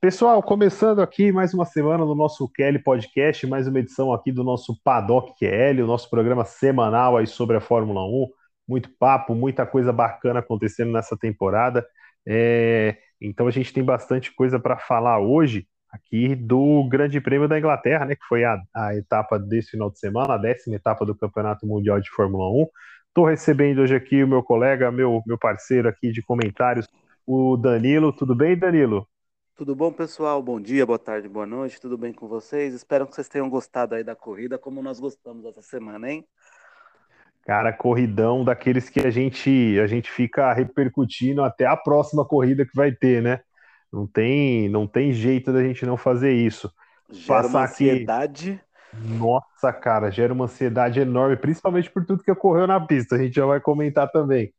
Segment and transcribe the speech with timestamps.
[0.00, 4.44] Pessoal, começando aqui mais uma semana no nosso Kelly Podcast, mais uma edição aqui do
[4.44, 8.28] nosso Paddock QL, o nosso programa semanal aí sobre a Fórmula 1.
[8.68, 11.84] Muito papo, muita coisa bacana acontecendo nessa temporada.
[12.26, 17.58] É, então a gente tem bastante coisa para falar hoje aqui do Grande Prêmio da
[17.58, 18.14] Inglaterra, né?
[18.14, 22.00] Que foi a, a etapa desse final de semana, a décima etapa do Campeonato Mundial
[22.00, 22.66] de Fórmula 1.
[23.08, 26.86] Estou recebendo hoje aqui o meu colega, meu, meu parceiro aqui de comentários,
[27.26, 28.12] o Danilo.
[28.12, 29.08] Tudo bem, Danilo?
[29.56, 30.42] Tudo bom, pessoal?
[30.42, 31.80] Bom dia, boa tarde, boa noite.
[31.80, 32.74] Tudo bem com vocês?
[32.74, 36.26] Espero que vocês tenham gostado aí da corrida, como nós gostamos essa semana, hein?
[37.42, 42.76] Cara, corridão daqueles que a gente a gente fica repercutindo até a próxima corrida que
[42.76, 43.40] vai ter, né?
[43.90, 46.70] Não tem não tem jeito da gente não fazer isso.
[47.08, 48.60] Gera Passar uma ansiedade.
[48.92, 49.08] Aqui...
[49.18, 53.14] Nossa, cara, gera uma ansiedade enorme, principalmente por tudo que ocorreu na pista.
[53.14, 54.52] A gente já vai comentar também.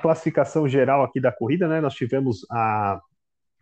[0.00, 1.80] Classificação geral aqui da corrida, né?
[1.80, 3.00] Nós tivemos a.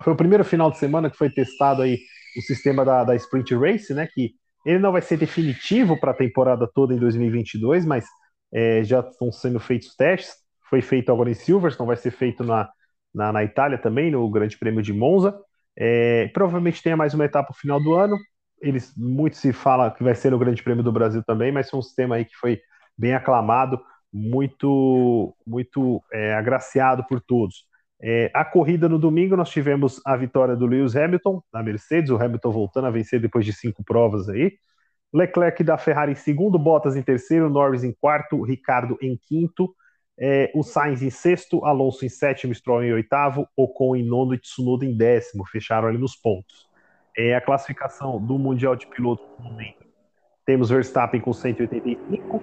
[0.03, 1.99] Foi o primeiro final de semana que foi testado aí
[2.37, 4.07] o sistema da, da Sprint Race, né?
[4.13, 4.33] Que
[4.65, 8.05] ele não vai ser definitivo para a temporada toda em 2022, mas
[8.53, 10.35] é, já estão sendo feitos testes.
[10.69, 12.69] Foi feito agora em Silverstone, vai ser feito na,
[13.15, 15.39] na, na Itália também, no Grande Prêmio de Monza.
[15.79, 18.17] É, provavelmente tenha mais uma etapa no final do ano.
[18.61, 21.79] Eles muito se fala que vai ser no Grande Prêmio do Brasil também, mas foi
[21.79, 22.61] um sistema aí que foi
[22.99, 23.81] bem aclamado
[24.17, 27.65] muito, muito é, agraciado por todos.
[28.01, 32.17] É, a corrida no domingo nós tivemos a vitória do Lewis Hamilton na Mercedes, o
[32.17, 34.53] Hamilton voltando a vencer depois de cinco provas aí.
[35.13, 39.75] Leclerc da Ferrari em segundo, Bottas em terceiro, Norris em quarto, Ricardo em quinto,
[40.19, 44.39] é, o Sainz em sexto, Alonso em sétimo, Stroll em oitavo, Ocon em nono e
[44.39, 46.67] Tsunoda em décimo, fecharam ali nos pontos.
[47.17, 49.87] É, a classificação do Mundial de Pilotos no momento,
[50.45, 52.43] temos Verstappen com 185,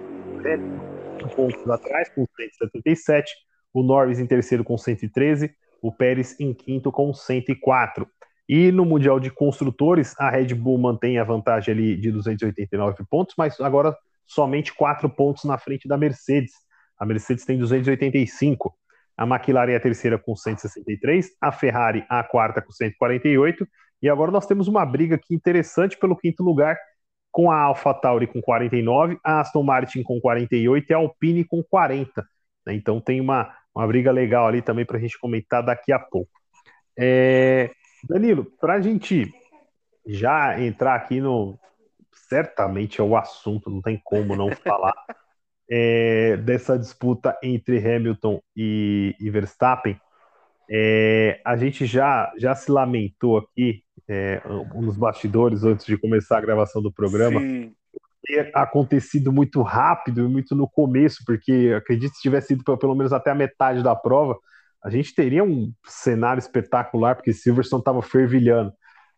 [1.34, 3.32] pontos atrás, com 177,
[3.72, 5.50] o Norris em terceiro com 113,
[5.82, 8.06] o Pérez em quinto com 104.
[8.48, 13.34] E no Mundial de Construtores, a Red Bull mantém a vantagem ali de 289 pontos,
[13.38, 16.52] mas agora somente quatro pontos na frente da Mercedes.
[16.98, 18.74] A Mercedes tem 285.
[19.16, 23.66] A McLaren é a terceira com 163, a Ferrari a quarta com 148.
[24.02, 26.76] E agora nós temos uma briga aqui interessante pelo quinto lugar,
[27.34, 32.24] com a AlphaTauri com 49, a Aston Martin com 48 e a Alpine com 40.
[32.64, 32.74] Né?
[32.74, 36.30] Então tem uma, uma briga legal ali também para a gente comentar daqui a pouco.
[36.96, 37.72] É,
[38.08, 39.34] Danilo, para a gente
[40.06, 41.58] já entrar aqui no.
[42.12, 44.94] Certamente é o assunto, não tem como não falar
[45.68, 50.00] é, dessa disputa entre Hamilton e, e Verstappen.
[50.70, 54.42] É, a gente já, já se lamentou aqui é,
[54.74, 57.40] nos bastidores antes de começar a gravação do programa.
[57.40, 57.72] Sim.
[58.26, 62.94] Ter acontecido muito rápido e muito no começo, porque acredito que se tivesse sido pelo
[62.94, 64.38] menos até a metade da prova,
[64.82, 68.72] a gente teria um cenário espetacular, porque Silverstone estava fervilhando.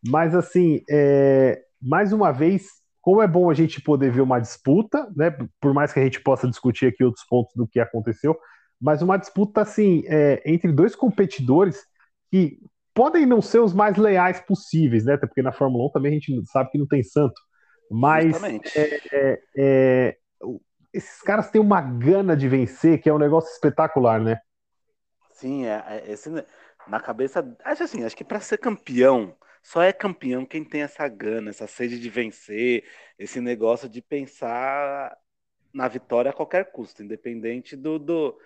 [0.09, 2.67] Mas, assim, é, mais uma vez,
[3.01, 5.37] como é bom a gente poder ver uma disputa, né?
[5.61, 8.37] Por mais que a gente possa discutir aqui outros pontos do que aconteceu,
[8.81, 11.85] mas uma disputa assim é, entre dois competidores
[12.31, 12.59] que
[12.95, 15.15] podem não ser os mais leais possíveis, né?
[15.15, 17.41] Até porque na Fórmula 1 também a gente sabe que não tem santo.
[17.91, 18.43] Mas
[18.75, 20.17] é, é, é,
[20.93, 24.39] esses caras têm uma gana de vencer que é um negócio espetacular, né?
[25.33, 26.31] Sim, é, é esse,
[26.89, 27.57] na cabeça.
[27.65, 31.67] Acho assim, acho que para ser campeão, só é campeão quem tem essa gana, essa
[31.67, 32.85] sede de vencer,
[33.19, 35.15] esse negócio de pensar
[35.73, 38.39] na vitória a qualquer custo, independente do, do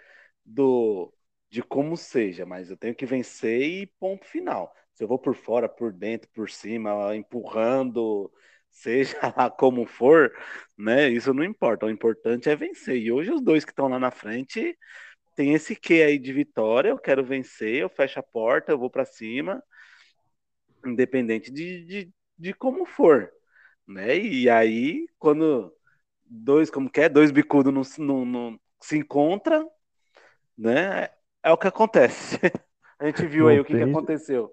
[0.45, 1.13] do
[1.51, 4.73] de como seja, mas eu tenho que vencer e ponto final.
[4.95, 8.33] Se eu vou por fora, por dentro, por cima, empurrando,
[8.71, 10.33] seja lá como for,
[10.79, 11.09] né?
[11.09, 11.87] Isso não importa.
[11.87, 12.97] O importante é vencer.
[12.97, 14.79] E hoje os dois que estão lá na frente
[15.37, 16.91] tem esse quê aí de vitória.
[16.91, 19.63] Eu quero vencer, eu fecho a porta, eu vou para cima,
[20.87, 23.31] independente de, de, de como for,
[23.87, 24.19] né?
[24.19, 25.75] E aí quando
[26.25, 29.71] dois como que é, dois bicudos não, não se encontram
[30.61, 31.09] né?
[31.43, 32.39] É o que acontece.
[33.01, 34.51] A gente viu não aí o que, que aconteceu.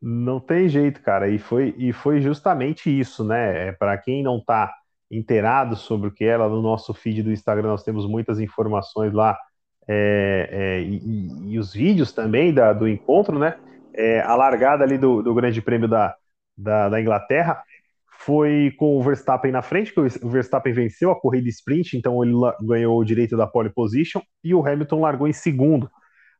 [0.00, 1.28] Não tem jeito, cara.
[1.28, 3.68] E foi, e foi justamente isso, né?
[3.68, 4.74] É, Para quem não está
[5.08, 6.48] inteirados sobre o que era.
[6.48, 9.38] No nosso feed do Instagram nós temos muitas informações lá
[9.86, 13.56] é, é, e, e, os vídeos também da, do encontro, né?
[13.94, 16.16] É, a largada ali do, do Grande Prêmio da,
[16.56, 17.62] da, da, Inglaterra
[18.24, 22.34] foi com o Verstappen na frente, que o Verstappen venceu a corrida sprint, então ele
[22.62, 25.90] ganhou o direito da pole position, e o Hamilton largou em segundo.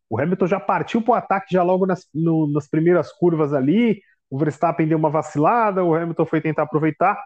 [0.09, 4.01] O Hamilton já partiu para o ataque já logo nas, no, nas primeiras curvas ali,
[4.31, 7.19] o Verstappen deu uma vacilada, o Hamilton foi tentar aproveitar,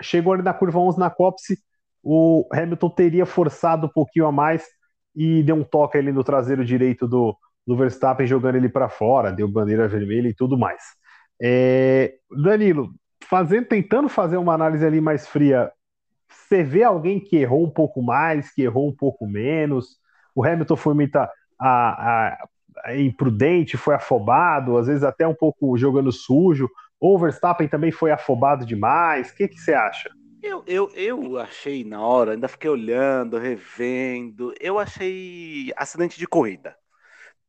[0.00, 1.58] chegou ali na curva 11 na cópice,
[2.02, 4.64] o Hamilton teria forçado um pouquinho a mais,
[5.14, 7.36] e deu um toque ali no traseiro direito do,
[7.66, 10.82] do Verstappen, jogando ele para fora, deu bandeira vermelha e tudo mais.
[11.42, 12.90] É, Danilo,
[13.30, 15.70] fazendo, tentando fazer uma análise ali mais fria,
[16.28, 20.00] você vê alguém que errou um pouco mais, que errou um pouco menos?
[20.34, 21.30] O Hamilton foi muito a,
[21.60, 22.48] a,
[22.84, 26.68] a, imprudente, foi afobado, às vezes até um pouco jogando sujo.
[26.98, 29.30] O Verstappen também foi afobado demais?
[29.30, 30.10] O que, que você acha?
[30.42, 34.52] Eu, eu, eu achei na hora, ainda fiquei olhando, revendo.
[34.58, 36.74] Eu achei acidente de corrida.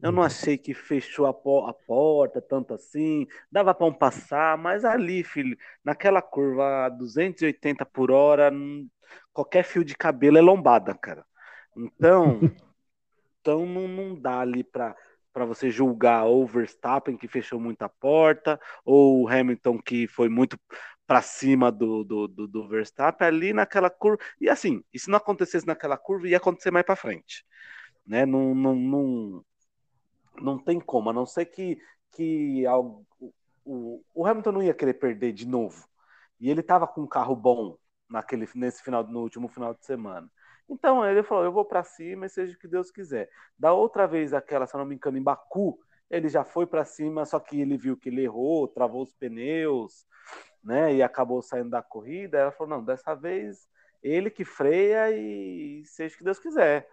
[0.02, 0.26] Eu não uhum.
[0.26, 5.24] achei que fechou a, po a porta tanto assim, dava para um passar, mas ali,
[5.24, 8.52] filho, naquela curva a 280 por hora,
[9.32, 11.24] qualquer fio de cabelo é lombada, cara.
[11.78, 12.40] Então,
[13.40, 14.96] então não, não dá ali para
[15.34, 20.28] para você julgar ou o Verstappen que fechou muita porta, ou o Hamilton que foi
[20.28, 20.60] muito
[21.08, 24.22] para cima do, do, do, do, Verstappen ali naquela curva.
[24.40, 27.46] E assim, e se não acontecesse naquela curva, ia acontecer mais para frente.
[28.06, 28.26] Né?
[28.26, 29.46] Não, não, não,
[30.40, 31.80] não tem como, a não ser que,
[32.12, 33.06] que o,
[33.66, 35.88] o, o Hamilton não ia querer perder de novo.
[36.40, 37.78] E ele estava com um carro bom
[38.10, 40.30] naquele, nesse final, no último final de semana.
[40.68, 43.30] Então ele falou: eu vou para cima e seja o que Deus quiser.
[43.58, 45.78] Da outra vez, aquela, se não me engano, em Baku,
[46.10, 50.06] ele já foi para cima, só que ele viu que ele errou, travou os pneus,
[50.64, 50.96] né?
[50.96, 52.38] E acabou saindo da corrida.
[52.38, 53.68] Ela falou: não, dessa vez
[54.02, 56.90] ele que freia e seja o que Deus quiser.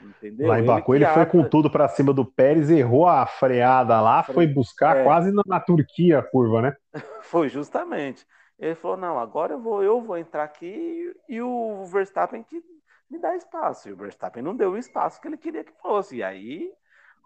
[0.00, 0.48] Entendeu?
[0.48, 4.00] Lá em Baku ele, ele foi com tudo para cima do Pérez, errou a freada
[4.00, 5.04] lá, foi buscar é.
[5.04, 6.76] quase na, na, Turquia a curva, né?
[7.22, 8.26] foi justamente.
[8.58, 12.62] Ele falou: não, agora eu vou, eu vou entrar aqui e o Verstappen que
[13.10, 13.88] me dá espaço.
[13.88, 16.16] E o Verstappen não deu o espaço que ele queria que fosse.
[16.16, 16.70] E aí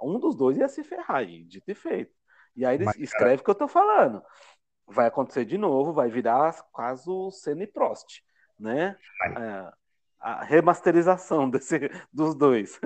[0.02, 2.14] um dos dois ia se ferrar, e dito e feito.
[2.54, 4.22] E aí Mas, escreve o que eu tô falando
[4.86, 8.22] vai acontecer de novo, vai virar quase o Senna e Prost,
[8.58, 8.96] né?
[9.36, 9.72] É,
[10.20, 12.80] a remasterização desse, dos dois.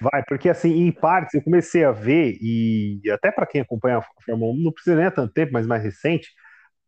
[0.00, 4.02] Vai, porque assim, em partes, eu comecei a ver, e até para quem acompanha a
[4.24, 6.28] Fórmula 1, não precisa nem há tanto tempo, mas mais recente,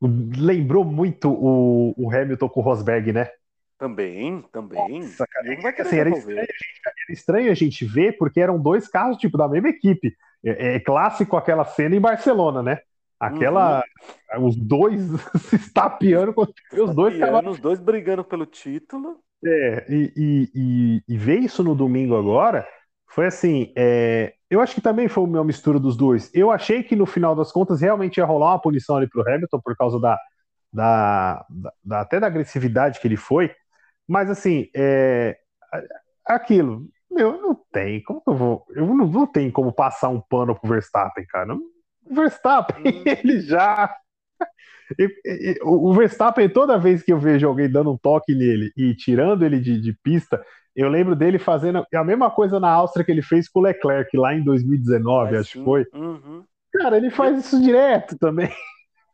[0.03, 3.29] lembrou muito o, o Hamilton com o Rosberg, né?
[3.79, 5.01] Também, também.
[5.01, 6.47] Nossa, cara, é assim, era, estranho, era,
[7.11, 10.15] estranho, a gente ver, porque eram dois carros, tipo, da mesma equipe.
[10.45, 12.79] É, é clássico aquela cena em Barcelona, né?
[13.19, 13.83] Aquela.
[14.37, 14.47] Uhum.
[14.47, 15.01] Os dois
[15.49, 19.19] se estapeando, os dois estapeando, os dois brigando pelo título.
[19.45, 22.67] É, e, e, e, e, ver isso no domingo agora
[23.09, 23.73] foi assim.
[23.77, 26.31] É, eu acho que também foi uma mistura dos dois.
[26.35, 29.61] Eu achei que no final das contas realmente ia rolar uma punição ali pro Hamilton
[29.61, 30.19] por causa da,
[30.73, 31.47] da,
[31.85, 33.55] da até da agressividade que ele foi.
[34.09, 35.37] Mas assim, é,
[36.27, 38.03] aquilo, meu, não tem.
[38.03, 38.67] Como eu vou.
[38.71, 41.55] Eu não, não tem como passar um pano pro Verstappen, cara.
[41.55, 43.95] O Verstappen, ele já.
[45.65, 49.59] O Verstappen, toda vez que eu vejo alguém dando um toque nele e tirando ele
[49.59, 50.45] de, de pista,
[50.77, 54.15] eu lembro dele fazendo a mesma coisa na Áustria que ele fez com o Leclerc
[54.17, 55.87] lá em 2019, acho que foi.
[55.95, 56.45] Uhum.
[56.73, 58.51] Cara, ele faz isso direto também.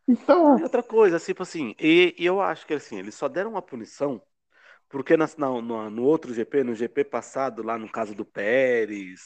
[0.09, 0.59] Então.
[0.59, 3.63] E outra coisa, tipo assim, e, e, eu acho que assim, eles só deram uma
[3.63, 4.21] punição
[4.91, 9.21] porque na, no, no, outro GP, no GP passado, lá no caso do Pérez,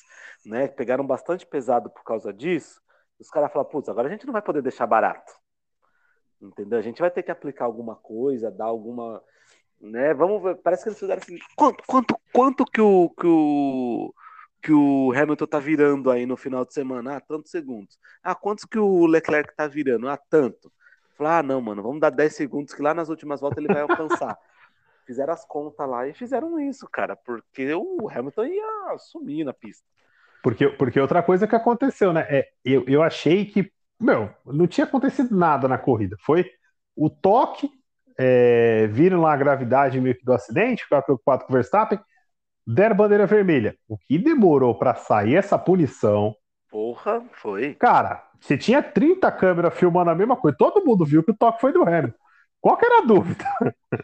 [0.45, 2.83] né, pegaram bastante pesado por causa disso.
[3.19, 5.33] Os caras falam, putz, agora a gente não vai poder deixar barato.
[6.45, 6.79] Entendeu?
[6.79, 9.23] A gente vai ter que aplicar alguma coisa, dar alguma.
[9.81, 10.13] Né?
[10.15, 10.57] Vamos ver.
[10.57, 11.39] Parece que eles fizeram assim.
[11.57, 13.11] Quanto, quanto, quanto que o.
[13.11, 14.15] Que o
[14.65, 17.17] que o Hamilton tá virando aí no final de semana?
[17.17, 17.99] Ah, tantos segundos.
[18.23, 20.09] Ah, quantos que o Leclerc tá virando?
[20.09, 20.73] Ah, tanto.
[21.19, 23.83] Falar, ah, não, mano, vamos dar 10 segundos que lá nas últimas voltas ele vai
[23.83, 24.37] alcançar.
[25.07, 29.85] fizeram as contas lá e fizeram isso, cara, porque o Hamilton ia sumir na pista.
[30.43, 32.27] Porque, porque outra coisa que aconteceu, né?
[32.29, 33.71] É, eu, eu achei que,
[34.01, 36.17] meu, não tinha acontecido nada na corrida.
[36.21, 36.49] Foi
[36.97, 37.71] o toque,
[38.19, 41.99] é, viram lá a gravidade meio que do acidente, ficaram preocupados com o Verstappen,
[42.67, 43.77] deram bandeira vermelha.
[43.89, 46.35] O que demorou para sair essa punição.
[46.71, 47.75] Porra, foi.
[47.75, 51.61] Cara, você tinha 30 câmeras filmando a mesma coisa, todo mundo viu que o toque
[51.61, 52.19] foi do Hamilton.
[52.65, 53.45] Qual que era a dúvida?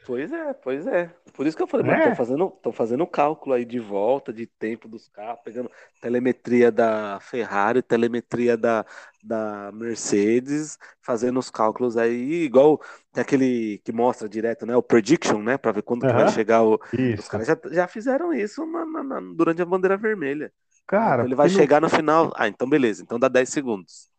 [0.04, 1.10] Pois é, pois é.
[1.32, 2.10] Por isso que eu falei, é.
[2.10, 7.18] tô fazendo, tô fazendo cálculo aí de volta, de tempo dos carros, pegando telemetria da
[7.20, 8.84] Ferrari, telemetria da,
[9.24, 12.78] da Mercedes, fazendo os cálculos aí, igual
[13.14, 14.76] tem aquele que mostra direto, né?
[14.76, 15.56] O prediction, né?
[15.56, 16.12] Pra ver quando uhum.
[16.12, 16.78] vai chegar o.
[16.92, 17.22] Isso.
[17.22, 20.52] Os caras já, já fizeram isso na, na, na, durante a bandeira vermelha.
[20.86, 21.88] Cara, então ele vai chegar não...
[21.88, 22.30] no final.
[22.36, 24.10] Ah, então beleza, então dá 10 segundos.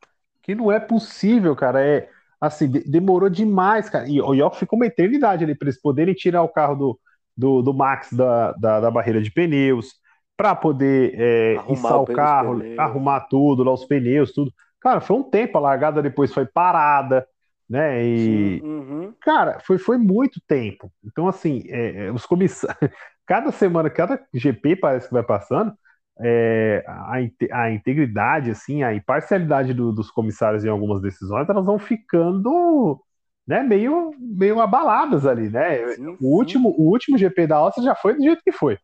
[0.42, 1.86] Que não é possível, cara.
[1.86, 2.10] É
[2.42, 4.10] assim, de, demorou demais, cara.
[4.10, 7.00] E o York ficou uma eternidade ali para eles poderem tirar o carro do,
[7.38, 9.94] do, do Max da, da, da barreira de pneus,
[10.36, 14.52] para poder é, o carro, arrumar tudo, lá os pneus, tudo.
[14.80, 17.28] Cara, foi um tempo, a largada depois foi parada,
[17.70, 18.04] né?
[18.04, 19.14] E, Sim, uhum.
[19.22, 20.92] cara, foi, foi muito tempo.
[21.06, 22.92] Então, assim, é, é os comissários,
[23.28, 25.72] cada semana, cada GP parece que vai passando,
[26.20, 27.14] é, a,
[27.52, 33.02] a, integridade, assim, a imparcialidade do, dos comissários em algumas decisões, elas vão ficando
[33.48, 35.96] né, meio, meio abaladas ali, né?
[35.96, 38.78] Sim, o, último, o último GP da Áustria já foi do jeito que foi.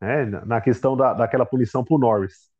[0.00, 2.50] Né, na questão da, daquela punição pro Norris.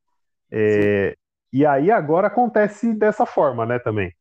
[0.51, 1.17] É,
[1.53, 4.13] e aí agora acontece dessa forma, né, também.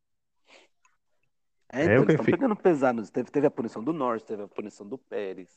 [1.72, 3.02] É, então, é eles estão pegando pesado.
[3.10, 5.50] Teve, teve a punição do Norris, teve a punição do Pérez.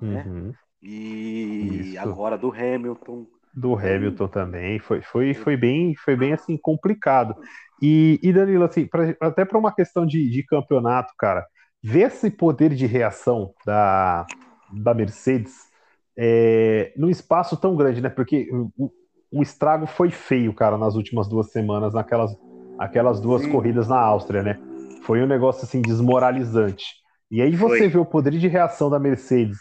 [0.00, 0.24] Né?
[0.26, 0.52] Uhum.
[0.82, 1.98] E Isso.
[2.00, 3.26] agora do Hamilton.
[3.54, 4.78] Do Hamilton também.
[4.78, 7.34] Foi, foi, foi, bem, foi bem assim, complicado.
[7.82, 11.46] E, e Danilo, assim, pra, até para uma questão de, de campeonato, cara,
[11.82, 14.26] ver esse poder de reação da,
[14.72, 15.70] da Mercedes
[16.16, 18.08] é, num espaço tão grande, né?
[18.08, 18.90] Porque o,
[19.30, 22.30] o estrago foi feio, cara, nas últimas duas semanas, naquelas
[22.78, 23.52] aquelas duas Sim.
[23.52, 24.58] corridas na Áustria, né?
[25.02, 26.84] Foi um negócio assim desmoralizante.
[27.30, 27.88] E aí você foi.
[27.88, 29.58] vê o poder de reação da Mercedes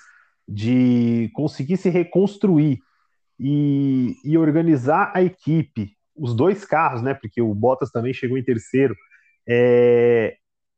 [0.49, 2.79] de conseguir se reconstruir
[3.39, 7.13] e, e, organizar a equipe, os dois carros, né?
[7.13, 8.95] Porque o Bottas também chegou em terceiro,
[9.47, 10.35] é,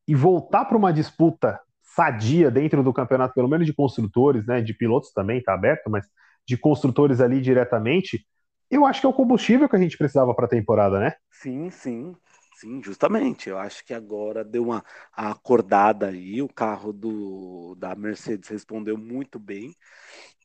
[0.07, 4.61] e voltar para uma disputa sadia dentro do campeonato, pelo menos de construtores, né?
[4.61, 6.05] De pilotos também está aberto, mas
[6.45, 8.25] de construtores ali diretamente,
[8.69, 11.13] eu acho que é o combustível que a gente precisava para a temporada, né?
[11.29, 12.15] Sim, sim.
[12.61, 13.49] Sim, justamente.
[13.49, 16.41] Eu acho que agora deu uma acordada aí.
[16.43, 19.75] O carro do, da Mercedes respondeu muito bem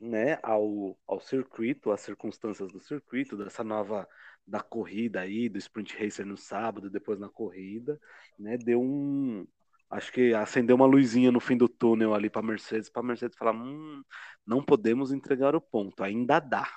[0.00, 4.08] né, ao, ao circuito, às circunstâncias do circuito, dessa nova
[4.46, 8.00] da corrida aí, do Sprint Racer no sábado, depois na corrida,
[8.38, 8.56] né?
[8.58, 9.46] Deu um.
[9.90, 13.52] Acho que acendeu uma luzinha no fim do túnel ali para Mercedes, para Mercedes falar:
[13.54, 14.02] hum,
[14.46, 16.68] não podemos entregar o ponto, ainda dá.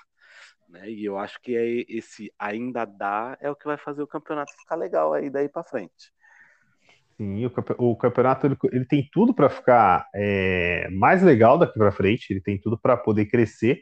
[0.70, 0.90] Né?
[0.90, 4.54] E eu acho que é esse ainda dá é o que vai fazer o campeonato
[4.54, 6.14] ficar legal aí daí para frente.
[7.18, 7.46] Sim,
[7.78, 12.40] o, campeonato ele, ele tem tudo para ficar é, mais legal daqui para frente, ele
[12.40, 13.82] tem tudo para poder crescer.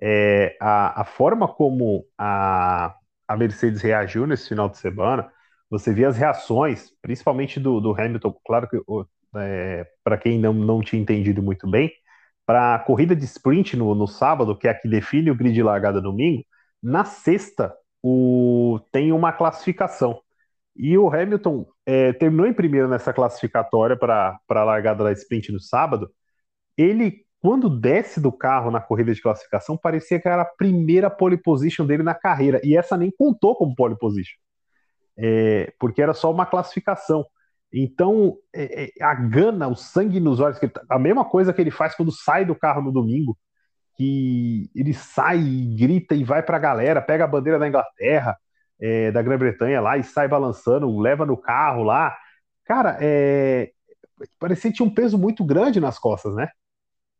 [0.00, 2.96] É, a, a, forma como a,
[3.28, 5.30] a Mercedes reagiu nesse final de semana,
[5.68, 8.78] você vê as reações, principalmente do, do Hamilton, claro que
[9.36, 11.92] é, para quem não, não tinha entendido muito bem,
[12.46, 15.54] para a corrida de sprint no, no sábado, que é a que define o grid
[15.54, 16.44] de largada domingo,
[16.82, 20.20] na sexta o, tem uma classificação.
[20.74, 25.60] E o Hamilton é, terminou em primeiro nessa classificatória para a largada da sprint no
[25.60, 26.10] sábado.
[26.76, 31.36] Ele, quando desce do carro na corrida de classificação, parecia que era a primeira pole
[31.36, 32.60] position dele na carreira.
[32.64, 34.38] E essa nem contou como pole position,
[35.16, 37.24] é, porque era só uma classificação.
[37.72, 41.70] Então, é, é, a gana, o sangue nos olhos, tá, a mesma coisa que ele
[41.70, 43.38] faz quando sai do carro no domingo,
[43.96, 48.36] que ele sai e grita e vai para a galera, pega a bandeira da Inglaterra,
[48.78, 52.14] é, da Grã-Bretanha lá e sai balançando, leva no carro lá.
[52.64, 53.72] Cara, é,
[54.38, 56.50] parecia que tinha um peso muito grande nas costas, né?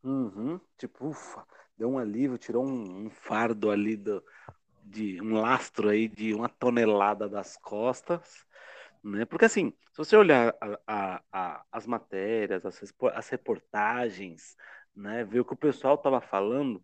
[0.05, 0.61] Uhum.
[0.77, 1.45] Tipo, ufa,
[1.79, 4.23] deu um alívio, tirou um, um fardo ali do,
[4.85, 8.45] de um lastro aí de uma tonelada das costas
[9.03, 9.25] né?
[9.25, 12.81] Porque assim, se você olhar a, a, a, as matérias, as,
[13.15, 14.57] as reportagens,
[14.95, 16.83] né, ver o que o pessoal estava falando,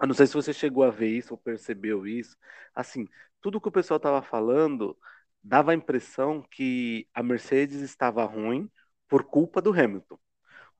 [0.00, 2.36] eu não sei se você chegou a ver isso ou percebeu isso,
[2.74, 3.06] assim,
[3.40, 4.96] tudo que o pessoal estava falando
[5.42, 8.70] dava a impressão que a Mercedes estava ruim
[9.08, 10.18] por culpa do Hamilton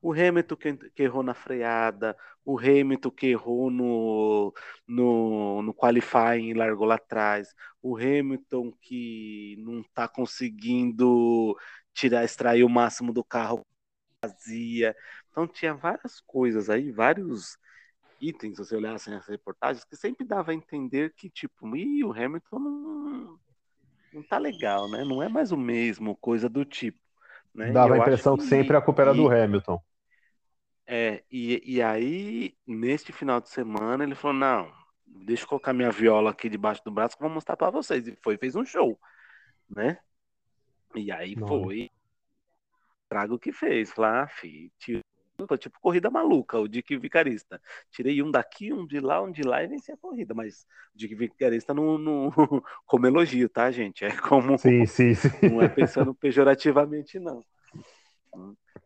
[0.01, 2.15] o Hamilton que, que, errou na freada,
[2.45, 4.53] o Hamilton que errou no,
[4.87, 11.57] no, no qualifying e largou lá atrás, o Hamilton que não está conseguindo
[11.93, 13.65] tirar, extrair o máximo do carro
[14.23, 14.95] vazia.
[15.31, 17.57] Então tinha várias coisas aí, vários
[18.21, 22.11] itens, se você olhasse as reportagens, que sempre dava a entender que, tipo, e o
[22.11, 23.39] Hamilton não,
[24.13, 25.03] não tá legal, né?
[25.03, 26.99] Não é mais o mesmo, coisa do tipo.
[27.53, 27.71] Né?
[27.71, 29.81] Dava a impressão que, que, sempre a culpa era do Hamilton.
[30.85, 34.71] É, e, e aí, neste final de semana, ele falou: não,
[35.05, 38.07] deixa eu colocar minha viola aqui debaixo do braço que eu vou mostrar para vocês.
[38.07, 38.99] E foi, fez um show,
[39.69, 39.99] né?
[40.95, 41.91] E aí foi.
[43.07, 43.91] trago que fez.
[43.91, 45.01] Falar, ah, filho,
[45.57, 47.61] tipo corrida maluca, o Dick Vicarista.
[47.91, 50.33] Tirei um daqui, um de lá, um de lá e venci a corrida.
[50.33, 52.31] Mas o Dick Vicarista não, não
[52.85, 54.05] como elogio, tá, gente?
[54.05, 54.57] É como.
[54.57, 55.49] Sim, sim, sim.
[55.49, 57.43] Não é pensando pejorativamente, não.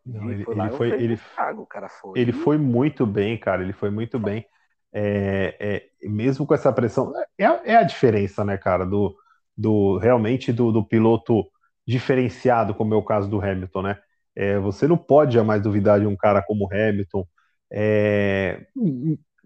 [0.06, 2.20] Não, ele, foi, ele foi, ele, trago, cara foi.
[2.20, 3.62] ele foi muito bem, cara.
[3.62, 4.46] Ele foi muito bem.
[4.92, 9.18] É, é, mesmo com essa pressão, é, é, a diferença, né, cara, do,
[9.58, 11.50] do realmente do, do piloto
[11.86, 14.00] diferenciado, como é o caso do Hamilton, né?
[14.36, 17.26] É, você não pode jamais duvidar de um cara como Hamilton.
[17.72, 18.66] É,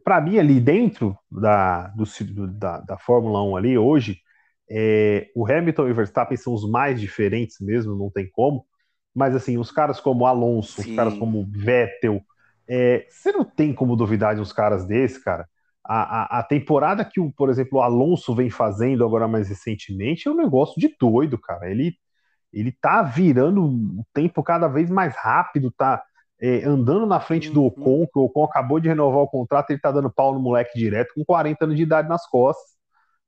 [0.04, 4.22] Para mim, ali dentro da, do, da, da Fórmula 1 ali, hoje,
[4.70, 8.66] é, o Hamilton e o Verstappen são os mais diferentes mesmo, não tem como.
[9.14, 10.92] Mas assim, os caras como Alonso, Sim.
[10.92, 12.22] os caras como Vettel,
[12.68, 15.48] é, você não tem como duvidar de uns caras desses, cara.
[15.84, 20.28] A, a, a, temporada que, o, por exemplo, o Alonso vem fazendo agora mais recentemente
[20.28, 21.72] é um negócio de doido, cara.
[21.72, 21.96] Ele
[22.52, 26.02] ele tá virando o tempo cada vez mais rápido, tá
[26.40, 27.68] é, andando na frente do uhum.
[27.68, 30.78] Ocon, que o Ocon acabou de renovar o contrato, ele tá dando pau no moleque
[30.78, 32.78] direto com 40 anos de idade nas costas.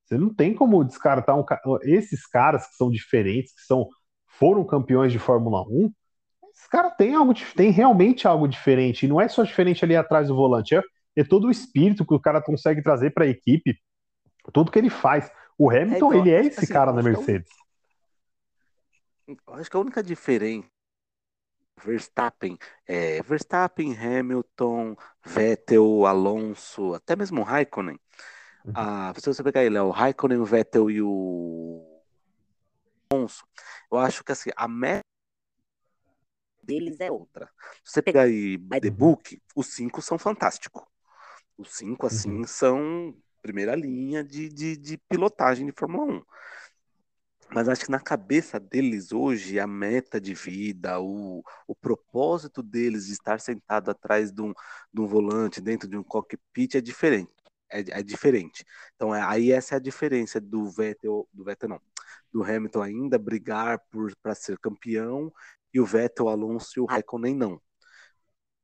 [0.06, 1.46] Você não tem como descartar um,
[1.84, 3.88] esses caras que são diferentes, que são
[4.26, 5.92] foram campeões de Fórmula 1.
[6.52, 9.06] Esses caras têm algo, tem realmente algo diferente.
[9.06, 10.82] E não é só diferente ali atrás do volante, é,
[11.16, 13.78] é todo o espírito que o cara consegue trazer para a equipe,
[14.54, 15.30] tudo que ele faz.
[15.58, 17.50] O Hamilton, é igual, ele é esse assim, cara na Mercedes.
[19.48, 20.68] Acho que a única diferença
[21.84, 24.96] Verstappen, é, Verstappen, Hamilton,
[25.26, 28.00] Vettel, Alonso, até mesmo Raikkonen.
[28.66, 28.74] Uhum.
[28.76, 32.02] Ah, se você pegar ele, é o Raikkonen, o Vettel e o
[33.12, 33.46] Alonso,
[33.92, 35.04] eu acho que assim, a meta
[36.62, 37.50] deles é outra.
[37.84, 40.84] Se você pegar aí by the book, os cinco são fantásticos.
[41.58, 42.44] Os cinco, assim, uhum.
[42.46, 46.26] são primeira linha de, de, de pilotagem de Fórmula 1.
[47.54, 53.08] Mas acho que na cabeça deles hoje, a meta de vida, o, o propósito deles
[53.08, 54.54] de estar sentado atrás de um,
[54.94, 57.32] de um volante, dentro de um cockpit, é diferente.
[57.72, 58.66] É, é diferente.
[58.96, 61.82] Então, é, aí essa é a diferença do Vettel, do Vettel não,
[62.32, 63.80] do Hamilton ainda brigar
[64.22, 65.32] para ser campeão
[65.74, 67.62] e o Vettel, Alonso e o Raikkonen não.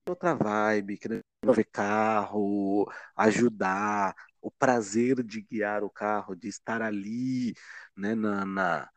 [0.07, 7.55] Outra vibe, querendo ver carro, ajudar, o prazer de guiar o carro, de estar ali,
[7.97, 8.89] né, na, na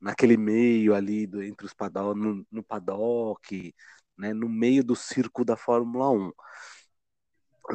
[0.00, 3.74] naquele meio ali do, entre os paddock, no, no paddock,
[4.18, 6.32] né, no meio do circo da Fórmula 1.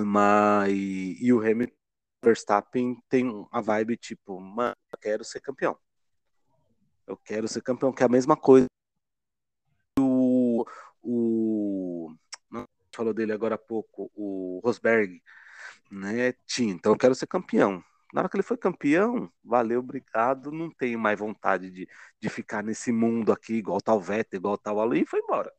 [0.05, 1.73] Mas, e, o Hamilton
[2.23, 5.77] Verstappen tem a vibe tipo, mano, eu quero ser campeão.
[7.07, 8.67] Eu quero ser campeão, que é a mesma coisa
[9.99, 10.65] o,
[11.01, 12.13] o
[12.49, 15.21] não falou dele agora há pouco, o Rosberg,
[15.91, 16.33] né?
[16.47, 17.83] Tinha, então eu quero ser campeão.
[18.13, 21.87] Na hora que ele foi campeão, valeu, obrigado, não tenho mais vontade de,
[22.19, 25.51] de ficar nesse mundo aqui, igual tal Vettel, igual tal Alu, e foi embora.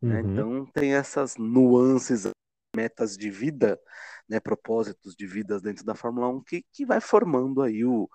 [0.00, 0.20] Né?
[0.20, 0.26] Uhum.
[0.26, 0.32] Né?
[0.32, 2.26] Então tem essas nuances,
[2.74, 3.78] metas de vida,
[4.28, 8.08] né, propósitos de vida dentro da Fórmula 1 que, que vai formando aí o,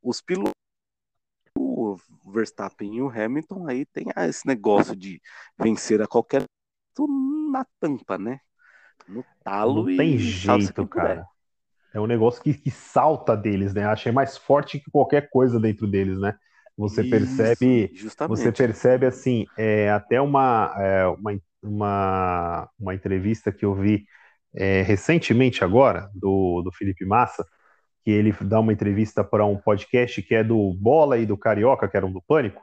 [0.00, 0.52] os pilotos.
[1.58, 1.96] O
[2.32, 5.20] Verstappen e o Hamilton aí tem esse negócio de
[5.58, 6.44] vencer a qualquer
[7.50, 8.40] na tampa, né?
[9.08, 11.26] No talo não tem jeito, cara.
[11.94, 13.84] É um negócio que, que salta deles, né?
[13.84, 16.34] Achei mais forte que qualquer coisa dentro deles, né?
[16.76, 18.38] Você Isso, percebe, justamente.
[18.38, 24.06] você percebe assim, é, até uma, é, uma, uma, uma, entrevista que eu vi
[24.54, 27.44] é, recentemente agora do, do Felipe Massa,
[28.02, 31.86] que ele dá uma entrevista para um podcast que é do Bola e do Carioca,
[31.86, 32.62] que eram do Pânico.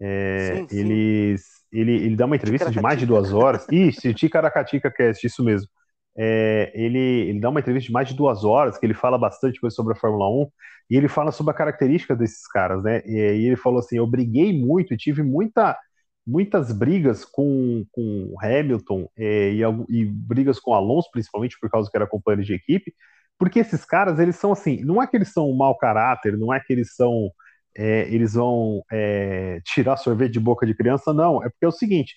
[0.00, 0.78] É, sim, sim.
[0.78, 3.66] Eles ele, ele dá uma entrevista de mais de duas horas.
[3.72, 5.68] Isso, Ticaracatica Cast, isso mesmo.
[6.16, 9.58] É, ele, ele dá uma entrevista de mais de duas horas, que ele fala bastante
[9.58, 10.50] coisa sobre a Fórmula 1,
[10.90, 13.02] e ele fala sobre a característica desses caras, né?
[13.06, 15.78] E, e ele falou assim: eu briguei muito, tive muita,
[16.26, 21.96] muitas brigas com, com Hamilton é, e, e, brigas com Alonso, principalmente por causa que
[21.96, 22.92] era companheiro de equipe,
[23.38, 26.52] porque esses caras, eles são assim, não é que eles são um mau caráter, não
[26.52, 27.30] é que eles são
[27.76, 31.42] é, eles vão é, tirar sorvete de boca de criança, não.
[31.42, 32.16] É porque é o seguinte: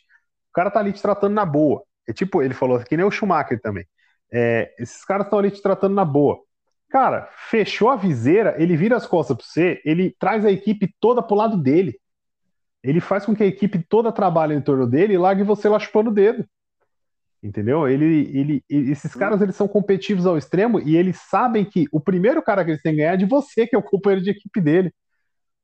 [0.49, 1.83] o cara tá ali te tratando na boa.
[2.07, 3.85] É tipo, ele falou que nem o Schumacher também.
[4.31, 6.39] É, esses caras estão ali te tratando na boa.
[6.89, 11.21] Cara, fechou a viseira, ele vira as costas para você, ele traz a equipe toda
[11.21, 11.99] pro lado dele.
[12.83, 15.79] Ele faz com que a equipe toda trabalhe em torno dele e largue você lá
[15.79, 16.45] chupando o dedo.
[17.41, 17.87] Entendeu?
[17.87, 22.41] Ele, ele, esses caras eles são competitivos ao extremo e eles sabem que o primeiro
[22.41, 24.61] cara que eles têm que ganhar é de você, que é o companheiro de equipe
[24.61, 24.91] dele.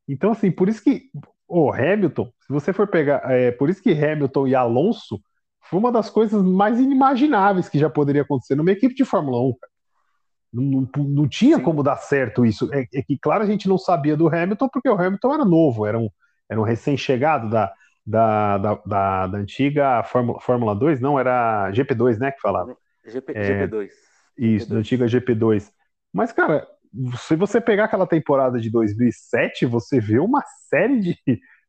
[0.08, 1.10] Então, assim, por isso que
[1.48, 5.22] o Hamilton, se você for pegar, é, por isso que Hamilton e Alonso
[5.64, 9.54] foi uma das coisas mais inimagináveis que já poderia acontecer numa equipe de Fórmula 1.
[10.54, 11.64] Não, não, não tinha Sim.
[11.64, 12.70] como dar certo isso.
[12.74, 15.86] É, é, que, claro, a gente não sabia do Hamilton porque o Hamilton era novo,
[15.86, 16.10] era um,
[16.50, 17.72] era um recém-chegado da,
[18.06, 22.76] da, da, da, da antiga Fórmula, Fórmula 2, não, era GP2, né, que falava.
[23.06, 23.90] GP, é, GP2.
[24.38, 24.70] Isso, GP2.
[24.70, 25.72] da antiga GP2.
[26.14, 26.68] Mas, cara,
[27.18, 31.18] se você pegar aquela temporada de 2007, você vê uma série de,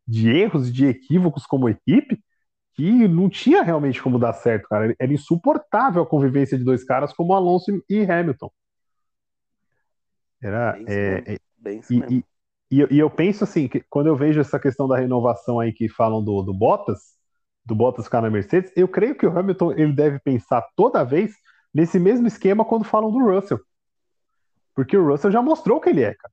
[0.07, 2.19] de erros, de equívocos como equipe,
[2.75, 4.95] que não tinha realmente como dar certo, cara.
[4.99, 8.51] Era insuportável a convivência de dois caras como Alonso e Hamilton.
[10.43, 10.73] Era.
[10.73, 12.25] Bem é, é, bem e,
[12.71, 15.89] e, e, eu penso assim, que quando eu vejo essa questão da renovação aí que
[15.89, 16.99] falam do, do Bottas,
[17.65, 21.33] do Bottas ficar na Mercedes, eu creio que o Hamilton ele deve pensar toda vez
[21.73, 23.61] nesse mesmo esquema quando falam do Russell.
[24.75, 26.33] Porque o Russell já mostrou o que ele é, cara.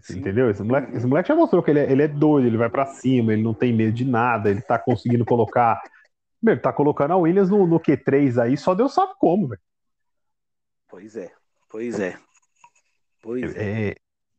[0.00, 0.18] Sim.
[0.18, 0.50] Entendeu?
[0.50, 2.86] Esse moleque, esse moleque já mostrou que ele é, ele é doido, ele vai para
[2.86, 5.80] cima, ele não tem medo de nada, ele tá conseguindo colocar.
[6.40, 9.60] Meu, tá colocando a Williams no, no Q3 aí, só Deus sabe como, velho.
[10.88, 11.32] Pois é,
[11.68, 12.18] pois é.
[13.22, 13.90] Pois é.
[13.90, 13.94] é.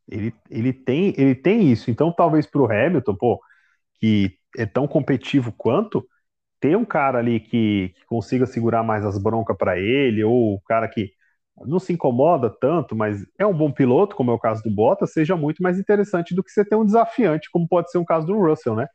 [0.10, 1.90] ele, ele, tem, ele tem isso.
[1.90, 3.42] Então, talvez pro Hamilton, pô,
[3.96, 6.06] que é tão competitivo quanto,
[6.60, 10.62] ter um cara ali que, que consiga segurar mais as broncas para ele, ou o
[10.62, 11.12] cara que
[11.62, 15.14] não se incomoda tanto, mas é um bom piloto, como é o caso do Bottas,
[15.14, 18.26] seja muito mais interessante do que você ter um desafiante, como pode ser o caso
[18.26, 18.88] do Russell, né?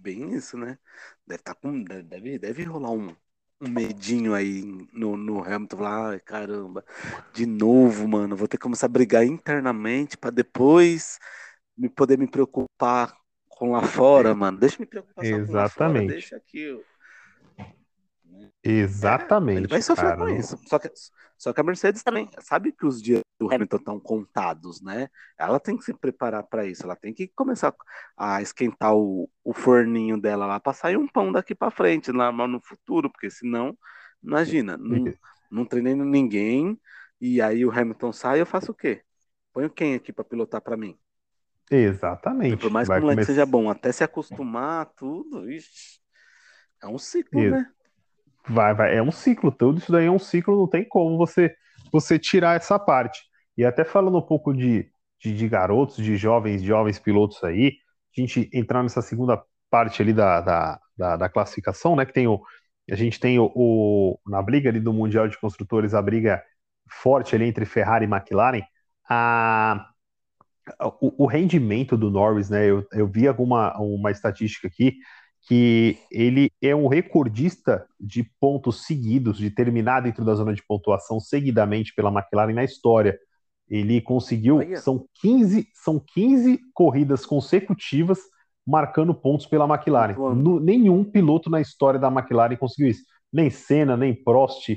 [0.00, 0.78] Bem isso, né?
[1.26, 3.14] Deve, tá com, deve, deve rolar um,
[3.60, 6.84] um medinho aí no, no Hamilton, ai, caramba,
[7.32, 11.18] de novo, mano, vou ter que começar a brigar internamente para depois
[11.76, 13.14] me poder me preocupar
[13.48, 14.58] com lá fora, mano.
[14.58, 15.46] Deixa eu me preocupar só Exatamente.
[15.46, 16.84] com lá fora, deixa aqui
[18.62, 19.56] Exatamente.
[19.56, 20.16] É, ele vai sofrer cara.
[20.18, 20.58] com isso.
[20.66, 20.90] Só que,
[21.38, 25.08] só que a Mercedes também sabe que os dias do Hamilton estão contados, né?
[25.38, 26.84] Ela tem que se preparar para isso.
[26.84, 27.74] Ela tem que começar
[28.16, 32.30] a esquentar o, o forninho dela lá para sair um pão daqui para frente, lá
[32.32, 33.76] no futuro, porque senão,
[34.22, 35.04] imagina, não,
[35.50, 36.78] não treinando ninguém
[37.20, 39.02] e aí o Hamilton sai, eu faço o quê?
[39.52, 40.98] Ponho quem aqui para pilotar para mim?
[41.70, 42.56] Exatamente.
[42.56, 43.32] Por mais que o moleque começar...
[43.32, 46.00] seja bom, até se acostumar, tudo, ixi,
[46.82, 47.50] é um ciclo, Isso.
[47.50, 47.70] né?
[48.48, 48.96] Vai, vai.
[48.96, 51.54] É um ciclo, tudo isso daí é um ciclo, não tem como você
[51.92, 53.20] você tirar essa parte.
[53.56, 54.88] E até falando um pouco de,
[55.20, 57.72] de, de garotos, de jovens, jovens pilotos aí,
[58.16, 62.06] a gente entrar nessa segunda parte ali da, da, da, da classificação, né?
[62.06, 62.40] Que tem o.
[62.90, 66.42] A gente tem o, o, na briga ali do Mundial de Construtores, a briga
[67.02, 68.62] forte ali entre Ferrari e McLaren.
[69.08, 69.86] A,
[71.00, 72.66] o, o rendimento do Norris, né?
[72.68, 74.96] Eu, eu vi alguma uma estatística aqui
[75.46, 81.18] que ele é um recordista de pontos seguidos, de terminar dentro da zona de pontuação
[81.18, 83.18] seguidamente pela McLaren na história.
[83.68, 88.18] Ele conseguiu, são 15, são 15 corridas consecutivas
[88.66, 90.14] marcando pontos pela McLaren.
[90.34, 93.04] No, nenhum piloto na história da McLaren conseguiu isso.
[93.32, 94.68] Nem Senna, nem Prost,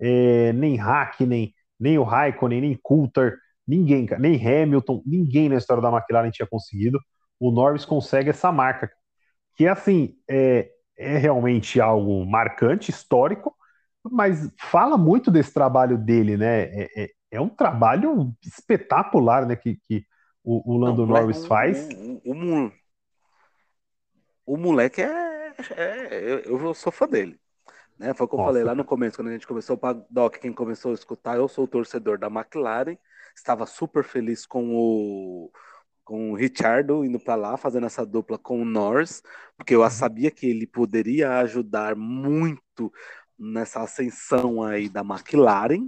[0.00, 5.90] é, nem Hackney, nem o Raikkonen, nem Coulter, ninguém, nem Hamilton, ninguém na história da
[5.90, 6.98] McLaren tinha conseguido.
[7.38, 8.90] O Norris consegue essa marca
[9.60, 13.54] que assim é, é realmente algo marcante, histórico,
[14.02, 16.62] mas fala muito desse trabalho dele, né?
[16.62, 19.54] É, é, é um trabalho espetacular, né?
[19.56, 20.06] Que, que
[20.42, 21.90] o, o Lando Não, Norris faz.
[22.24, 22.72] O, o,
[24.46, 27.38] o, moleque é, é, eu sou fã dele.
[27.98, 28.14] Né?
[28.14, 28.52] Foi o que eu Nossa.
[28.52, 31.46] falei lá no começo, quando a gente começou o paddock, quem começou a escutar, eu
[31.46, 32.96] sou o torcedor da McLaren,
[33.36, 35.52] estava super feliz com o,
[36.10, 39.22] com o Richardo indo para lá, fazendo essa dupla com o Norris,
[39.56, 39.90] porque eu uhum.
[39.90, 42.92] sabia que ele poderia ajudar muito
[43.38, 45.86] nessa ascensão aí da McLaren.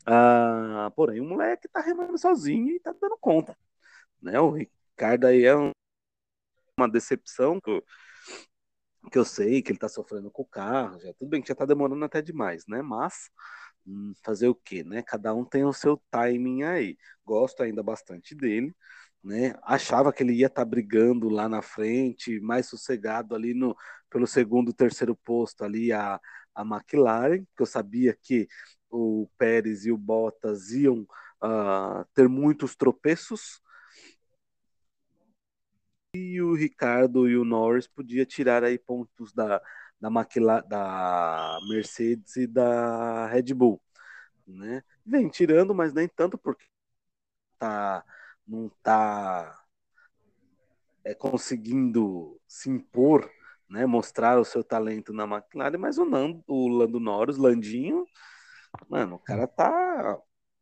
[0.00, 3.56] Uh, porém, o moleque tá remando sozinho e tá dando conta.
[4.20, 4.40] Né?
[4.40, 5.70] O Ricardo aí é um,
[6.76, 7.84] uma decepção que eu,
[9.12, 10.98] que eu sei que ele tá sofrendo com o carro.
[10.98, 12.82] Já, tudo bem que já tá demorando até demais, né?
[12.82, 13.30] Mas
[13.86, 15.04] hum, fazer o quê, né?
[15.04, 16.98] Cada um tem o seu timing aí.
[17.24, 18.74] Gosto ainda bastante dele
[19.22, 19.54] né?
[19.62, 23.76] Achava que ele ia estar tá brigando lá na frente, mais sossegado ali no
[24.10, 26.20] pelo segundo, terceiro posto ali a,
[26.54, 28.46] a McLaren, que eu sabia que
[28.90, 31.06] o Pérez e o Bottas iam
[31.42, 33.60] uh, ter muitos tropeços.
[36.14, 39.62] E o Ricardo e o Norris podia tirar aí pontos da,
[39.98, 43.80] da, McLaren, da Mercedes e da Red Bull,
[44.46, 44.82] né?
[45.06, 46.66] Vem tirando, mas nem tanto porque
[47.58, 48.04] tá
[48.46, 49.62] não está
[51.04, 53.30] é, conseguindo se impor,
[53.68, 58.06] né, mostrar o seu talento na McLaren, mas o, Nando, o Lando Norris, Landinho,
[58.88, 60.18] mano, o cara tá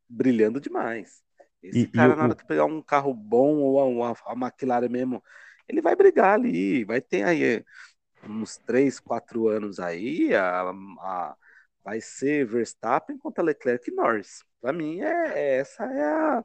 [0.08, 1.22] brilhando demais.
[1.62, 4.32] Esse e, cara, e na hora que pegar um carro bom ou a, a, a,
[4.32, 5.22] McLaren mesmo,
[5.68, 7.64] ele vai brigar ali, vai ter aí
[8.24, 11.36] uns 3, 4 anos aí, a, a,
[11.84, 14.44] vai ser Verstappen contra Leclerc e Norris.
[14.60, 16.44] Para mim, é, é, essa é a,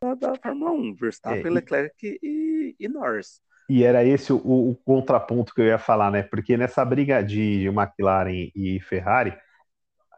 [0.00, 3.40] da, da Fórmula 1, Verstappen, é, Leclerc e, e Norris.
[3.68, 6.22] E era esse o, o, contraponto que eu ia falar, né?
[6.22, 9.36] Porque nessa briga de, McLaren e Ferrari,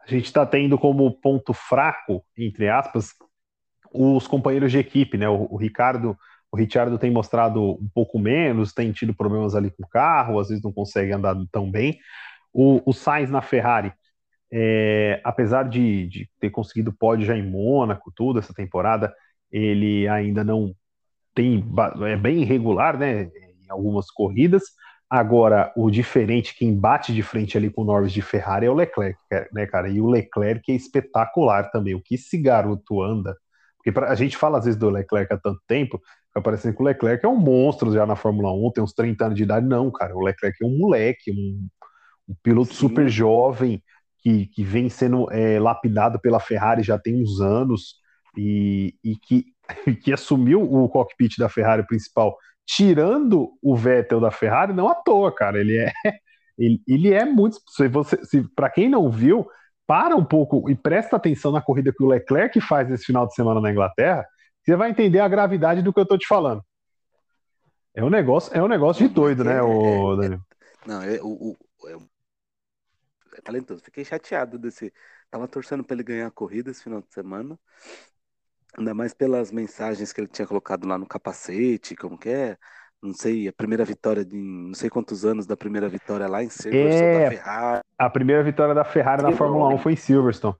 [0.03, 3.09] a gente está tendo como ponto fraco, entre aspas,
[3.93, 5.27] os companheiros de equipe, né?
[5.27, 6.17] O, o Ricardo,
[6.51, 10.47] o Ricciardo tem mostrado um pouco menos, tem tido problemas ali com o carro, às
[10.47, 11.99] vezes não consegue andar tão bem.
[12.53, 13.93] O, o Sainz na Ferrari,
[14.51, 19.13] é, apesar de, de, ter conseguido pódio já em Mônaco, tudo essa temporada,
[19.51, 20.73] ele ainda não
[21.33, 21.63] tem
[22.07, 23.23] é bem irregular, né?
[23.23, 24.63] Em algumas corridas.
[25.09, 28.73] Agora, o diferente, quem bate de frente ali com o Norris de Ferrari é o
[28.73, 29.19] Leclerc,
[29.51, 29.89] né, cara?
[29.89, 31.93] E o Leclerc é espetacular também.
[31.93, 33.35] O que esse garoto anda.
[33.77, 36.81] Porque pra, a gente fala às vezes do Leclerc há tanto tempo, fica parecendo que
[36.81, 39.65] o Leclerc é um monstro já na Fórmula 1, tem uns 30 anos de idade.
[39.67, 41.67] Não, cara, o Leclerc é um moleque, um,
[42.29, 42.79] um piloto Sim.
[42.79, 43.83] super jovem,
[44.19, 47.95] que, que vem sendo é, lapidado pela Ferrari já tem uns anos,
[48.37, 49.45] e, e que
[50.03, 55.33] que assumiu o cockpit da Ferrari principal, tirando o Vettel da Ferrari, não à toa,
[55.33, 55.59] cara.
[55.59, 55.91] Ele é,
[56.57, 57.57] ele, ele é muito.
[57.69, 59.47] Se você, se, para quem não viu,
[59.85, 63.33] para um pouco e presta atenção na corrida que o Leclerc faz nesse final de
[63.33, 64.25] semana na Inglaterra,
[64.63, 66.63] você vai entender a gravidade do que eu tô te falando.
[67.93, 70.39] É um negócio, é um negócio de doido, né, o Daniel?
[70.85, 71.57] Não, é, o, o,
[71.89, 71.97] é,
[73.37, 73.83] é talentoso.
[73.83, 74.93] Fiquei chateado desse.
[75.29, 77.59] Tava torcendo para ele ganhar a corrida esse final de semana.
[78.77, 82.57] Ainda mais pelas mensagens que ele tinha colocado lá no capacete, como que é?
[83.01, 86.49] Não sei, a primeira vitória de não sei quantos anos da primeira vitória lá em
[86.49, 87.81] Silverstone é, da Ferrari.
[87.97, 90.55] A primeira vitória da Ferrari na Fórmula 1 foi em Silverstone.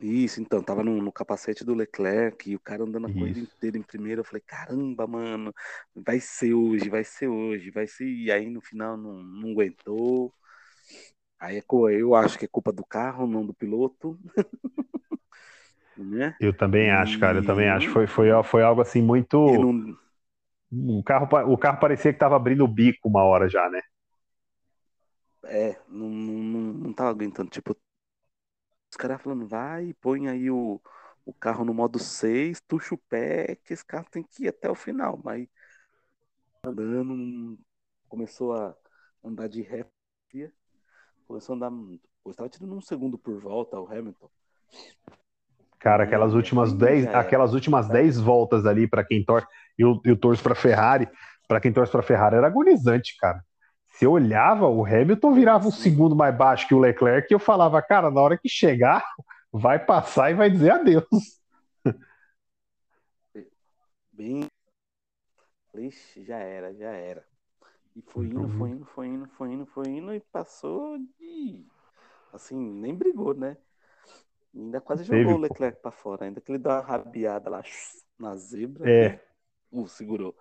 [0.00, 3.18] Isso, então, tava no, no, capacete do Leclerc e o cara andando a Isso.
[3.18, 4.20] corrida inteira em primeiro.
[4.20, 5.52] Eu falei, caramba, mano,
[5.94, 8.06] vai ser hoje, vai ser hoje, vai ser.
[8.06, 10.32] E aí no final não, não aguentou.
[11.40, 11.64] Aí é
[12.00, 14.18] eu acho que é culpa do carro, não do piloto.
[16.04, 16.36] né?
[16.40, 17.88] Eu também acho, cara, eu também acho.
[17.90, 19.38] Foi, foi, foi algo assim muito.
[19.38, 19.96] Não...
[20.70, 23.80] O, carro, o carro parecia que tava abrindo o bico uma hora já, né?
[25.44, 27.50] É, não, não, não tava aguentando.
[27.50, 27.76] Tipo,
[28.90, 30.80] os caras falando, vai, põe aí o,
[31.24, 34.70] o carro no modo 6, tuxa o pé, que esse carro tem que ir até
[34.70, 35.20] o final.
[35.24, 35.48] Mas
[36.64, 37.58] andando,
[38.08, 38.76] começou a
[39.24, 39.86] andar de ré,
[41.26, 41.70] começou a andar.
[42.24, 44.30] Eu estava tirando um segundo por volta o Hamilton.
[45.78, 49.46] Cara, aquelas últimas 10, aquelas últimas 10 voltas ali para quem torce,
[49.78, 51.08] eu, eu torço para Ferrari,
[51.46, 53.42] para quem torce para Ferrari era agonizante, cara.
[53.90, 57.38] Se eu olhava, o Hamilton virava um segundo mais baixo que o Leclerc e eu
[57.38, 59.04] falava, cara, na hora que chegar,
[59.52, 61.06] vai passar e vai dizer adeus.
[64.12, 64.46] Bem.
[65.74, 67.24] Ixi, já era, já era.
[67.94, 71.64] E foi indo, foi indo, foi indo, foi indo, foi indo e passou de.
[72.32, 73.56] Assim, nem brigou, né?
[74.54, 77.62] Ainda quase jogou Teve, o Leclerc para fora, ainda que ele deu uma rabiada lá
[78.18, 78.90] na zebra.
[78.90, 79.20] É.
[79.70, 80.34] Uh, segurou.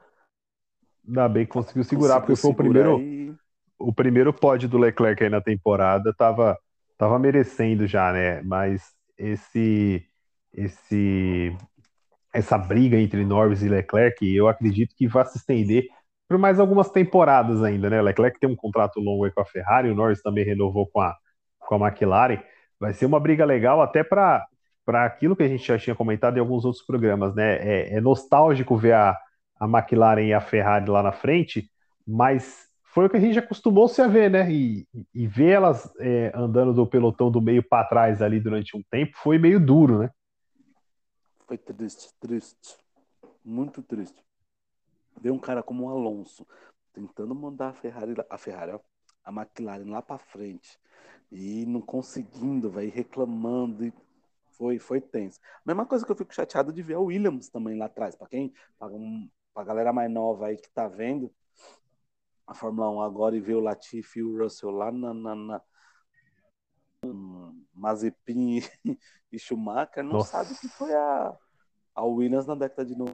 [1.06, 3.00] Ainda bem que conseguiu segurar, conseguiu porque foi o primeiro.
[3.00, 3.36] E...
[3.80, 6.58] O primeiro pódio do Leclerc aí na temporada tava,
[6.98, 8.42] tava merecendo já, né?
[8.42, 10.04] Mas esse.
[10.54, 11.56] esse
[12.34, 15.88] essa briga entre Norris e Leclerc, eu acredito que vai se estender
[16.28, 18.02] por mais algumas temporadas ainda, né?
[18.02, 21.16] Leclerc tem um contrato longo aí com a Ferrari, o Norris também renovou com a,
[21.60, 22.40] com a McLaren
[22.80, 24.48] vai ser uma briga legal até para
[24.88, 27.58] aquilo que a gente já tinha comentado em alguns outros programas, né?
[27.58, 29.18] É, é, nostálgico ver a,
[29.60, 31.70] a McLaren e a Ferrari lá na frente,
[32.06, 34.52] mas foi o que a gente acostumou se a ver, né?
[34.52, 38.84] E, e ver elas é, andando do pelotão do meio para trás ali durante um
[38.90, 40.10] tempo foi meio duro, né?
[41.46, 42.78] Foi triste, triste.
[43.44, 44.22] Muito triste.
[45.22, 46.46] Ver um cara como o Alonso
[46.94, 48.80] tentando mandar a Ferrari, a Ferrari,
[49.24, 50.78] a McLaren lá para frente
[51.32, 53.94] e não conseguindo, vai reclamando e
[54.52, 55.40] foi foi tenso.
[55.66, 58.54] Mesma coisa que eu fico chateado de ver o Williams também lá atrás, para quem
[58.78, 61.32] para um, a galera mais nova aí que tá vendo
[62.48, 65.62] a Fórmula 1 agora e ver o Latifi e o Russell lá na, na, na
[67.74, 68.62] Mazepin
[69.32, 70.32] e Schumacher, não Nossa.
[70.32, 71.38] sabe que foi a,
[71.94, 73.14] a Williams na década de 90,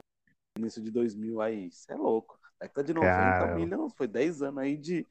[0.56, 2.38] início de 2000 aí, isso é louco.
[2.60, 3.56] Década de 90, Cara.
[3.56, 5.06] Williams foi 10 anos aí de,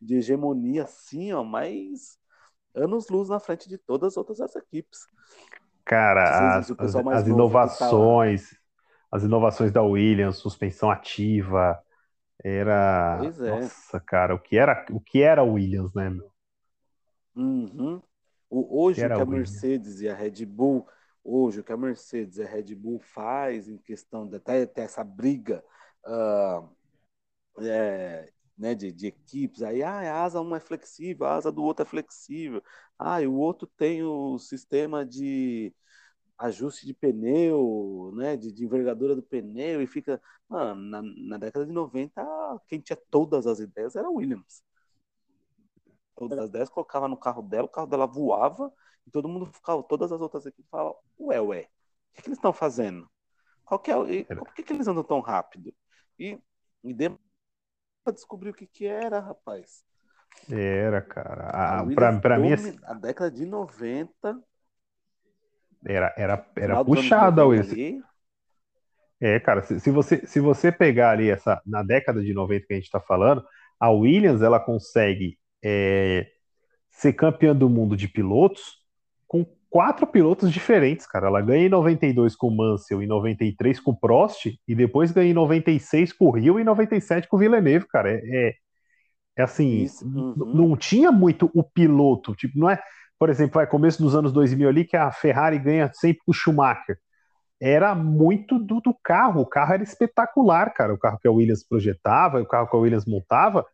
[0.00, 2.18] de hegemonia assim, ó, mas
[2.76, 5.00] anos luz na frente de todas as outras equipes.
[5.84, 8.56] Cara, as, as, as tá inovações, tá
[9.10, 11.80] as inovações da Williams, suspensão ativa,
[12.42, 13.20] era.
[13.22, 13.50] É.
[13.50, 16.30] Nossa, cara, o que era o que era Williams, né, meu?
[17.34, 18.02] Uhum.
[18.48, 20.86] O, hoje que, que a Mercedes e a Red Bull,
[21.22, 24.82] hoje o que a Mercedes e a Red Bull faz em questão de até ter
[24.82, 25.62] essa briga
[26.06, 26.68] uh,
[27.60, 31.62] é, né, de, de equipes, aí ah, a asa um é flexível, a asa do
[31.62, 32.62] outro é flexível,
[32.98, 35.74] ah, e o outro tem o sistema de,
[36.38, 40.20] ajuste de pneu, né, de, de, envergadura do pneu, e fica.
[40.48, 42.22] Mano, na, na, década de 90,
[42.68, 44.62] quem tinha todas as ideias era a Williams.
[46.14, 48.72] Todas as ideias colocava no carro dela, o carro dela voava,
[49.06, 52.38] e todo mundo ficava, todas as outras equipes falavam, ué, ué, o que, que eles
[52.38, 53.10] estão fazendo?
[53.64, 55.74] Qual que é, e, por que, que eles andam tão rápido?
[56.18, 56.38] E,
[56.84, 57.20] e demorou
[58.06, 59.84] pra descobrir o que, que era, rapaz.
[60.48, 61.50] Era, cara.
[61.50, 62.52] A, a pra, pra mim,
[62.84, 64.38] a década de 90
[65.84, 68.04] era, era, era puxada a Williams.
[69.20, 72.72] É, cara, se, se, você, se você pegar ali essa, na década de 90 que
[72.74, 73.44] a gente está falando,
[73.80, 76.28] a Williams ela consegue é,
[76.90, 78.85] ser campeã do mundo de pilotos
[79.76, 81.26] quatro pilotos diferentes, cara.
[81.26, 85.30] Ela ganha em 92 com o Mansell, em 93 com o Prost, e depois ganha
[85.30, 88.10] em 96 com o Rio e em 97 com o Villeneuve, cara.
[88.10, 88.54] É, é,
[89.36, 90.34] é assim, uhum.
[90.34, 92.80] não tinha muito o piloto, tipo, não é
[93.18, 96.98] por exemplo, vai começo dos anos 2000 ali, que a Ferrari ganha sempre o Schumacher.
[97.60, 100.94] Era muito do, do, carro, o carro era espetacular, cara.
[100.94, 103.64] O carro que a Williams projetava, o carro que a Williams montava.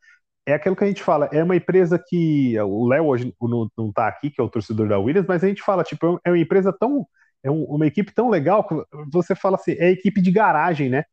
[0.45, 2.59] É aquilo que a gente fala, é uma empresa que.
[2.61, 5.49] O Léo hoje não, não tá aqui, que é o torcedor da Williams, mas a
[5.49, 7.07] gente fala, tipo, é uma empresa tão.
[7.45, 8.75] É uma equipe tão legal que
[9.13, 11.05] você fala assim, é equipe de garagem, né?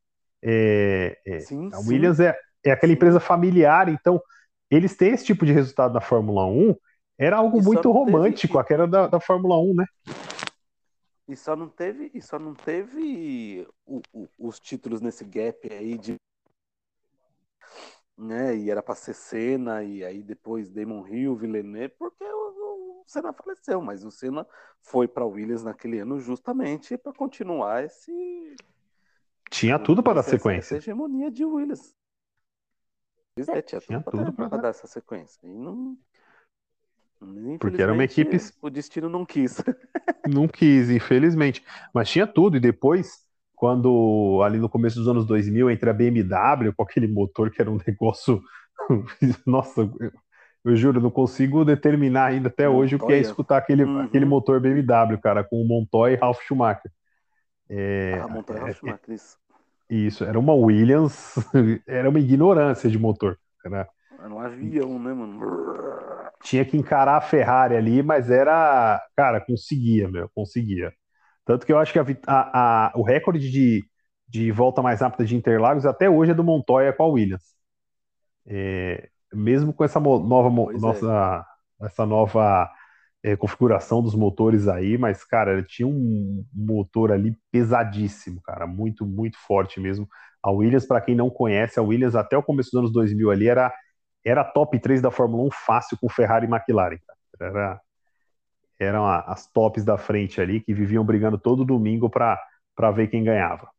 [0.44, 2.24] É, é, sim, a Williams sim.
[2.24, 4.22] é, é aquela empresa familiar, então
[4.70, 6.76] eles têm esse tipo de resultado na Fórmula 1
[7.18, 8.62] era algo e muito romântico, teve...
[8.62, 9.86] aquela da, da Fórmula 1, né?
[11.28, 15.98] E só não teve, e só não teve o, o, os títulos nesse gap aí
[15.98, 16.16] de
[18.20, 18.56] né?
[18.56, 23.34] E era para ser Senna e aí depois Damon Hill, Villeneuve, porque o, o Senna
[23.34, 24.46] faleceu, mas o Senna
[24.82, 28.56] foi para Williams naquele ano justamente para continuar esse
[29.50, 30.76] tinha tudo para dar sequência.
[30.76, 31.96] Essa hegemonia de Williams.
[33.48, 35.40] É, tinha, tinha tudo para dar essa sequência.
[35.44, 35.98] E não
[37.60, 38.38] porque era uma equipe.
[38.62, 39.58] O destino não quis.
[40.28, 41.64] não quis, infelizmente.
[41.94, 42.58] Mas tinha tudo.
[42.58, 43.28] E depois,
[43.60, 47.70] quando ali no começo dos anos 2000, entre a BMW com aquele motor que era
[47.70, 48.42] um negócio.
[49.46, 50.12] Nossa, eu,
[50.64, 52.82] eu juro, não consigo determinar ainda até Montoya.
[52.82, 54.00] hoje o que é escutar aquele, uhum.
[54.00, 56.90] aquele motor BMW, cara, com o Montoya e Ralf Schumacher.
[57.70, 59.38] É, ah, Montoya e Ralf é, Schumacher, isso.
[59.90, 61.36] Isso, era uma Williams,
[61.86, 63.38] era uma ignorância de motor.
[63.66, 65.40] Era, era um avião, né, mano?
[66.42, 70.94] tinha que encarar a Ferrari ali, mas era, cara, conseguia, meu, conseguia.
[71.50, 73.84] Tanto que eu acho que a, a, a, o recorde de,
[74.28, 77.56] de volta mais rápida de Interlagos até hoje é do Montoya com a Williams.
[78.46, 81.44] É, mesmo com essa nova, nossa,
[81.82, 81.88] é.
[81.88, 82.70] essa nova
[83.24, 89.04] é, configuração dos motores aí, mas, cara, ele tinha um motor ali pesadíssimo, cara, muito,
[89.04, 90.08] muito forte mesmo.
[90.44, 93.48] A Williams, para quem não conhece, a Williams até o começo dos anos 2000 ali
[93.48, 93.74] era
[94.24, 97.00] era top 3 da Fórmula 1 fácil com Ferrari e McLaren.
[97.42, 97.82] Era,
[98.80, 103.70] eram as tops da frente ali que viviam brigando todo domingo para ver quem ganhava.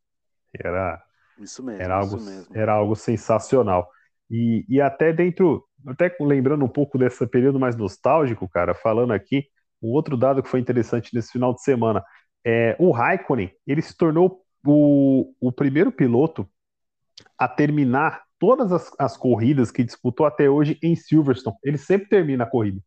[0.53, 1.01] Era,
[1.39, 2.55] isso mesmo, era algo, mesmo.
[2.55, 3.89] Era algo sensacional.
[4.29, 9.45] E, e até dentro, até lembrando um pouco desse período mais nostálgico, cara, falando aqui,
[9.81, 12.03] um outro dado que foi interessante nesse final de semana,
[12.45, 16.47] é o Raikkonen, ele se tornou o, o primeiro piloto
[17.37, 21.55] a terminar todas as, as corridas que disputou até hoje em Silverstone.
[21.63, 22.81] Ele sempre termina a corrida.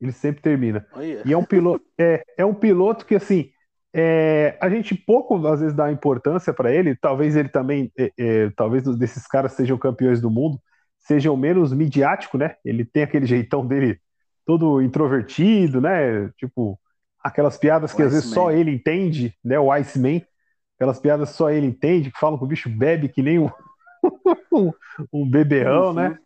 [0.00, 0.86] Ele sempre termina.
[0.94, 1.28] Oh, yeah.
[1.28, 3.50] E é um piloto, é, é um piloto que assim
[3.98, 6.94] é, a gente pouco às vezes dá importância para ele.
[6.94, 10.60] Talvez ele também, é, é, talvez desses caras sejam campeões do mundo,
[10.98, 12.56] sejam menos midiático, né?
[12.62, 13.98] Ele tem aquele jeitão dele
[14.44, 16.28] todo introvertido, né?
[16.36, 16.78] Tipo
[17.24, 19.58] aquelas piadas o que às vezes só ele entende, né?
[19.58, 20.20] O Iceman,
[20.76, 23.50] aquelas piadas só ele entende, que falam que o bicho bebe que nem um
[24.52, 24.72] um,
[25.10, 26.18] um beberrão, né?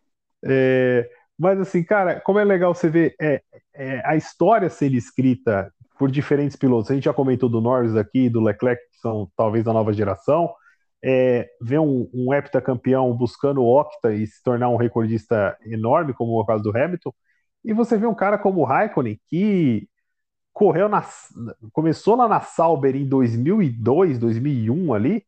[0.44, 1.09] É,
[1.40, 3.42] mas assim, cara, como é legal você ver é,
[3.74, 6.90] é, a história sendo escrita por diferentes pilotos.
[6.90, 10.53] A gente já comentou do Norris aqui, do Leclerc, que são talvez da nova geração.
[11.03, 16.38] É, ver um, um heptacampeão buscando o octa e se tornar um recordista enorme, como
[16.38, 17.10] o caso do Hamilton.
[17.64, 19.88] E você vê um cara como o Raikkonen, que
[20.52, 21.02] correu na,
[21.73, 25.25] começou lá na Sauber em 2002, 2001 ali,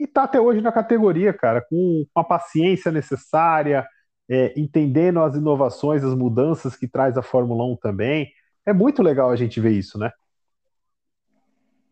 [0.00, 3.86] e tá até hoje na categoria, cara, com a paciência necessária,
[4.28, 8.32] é, entendendo as inovações, as mudanças que traz a Fórmula 1 também.
[8.64, 10.10] É muito legal a gente ver isso, né?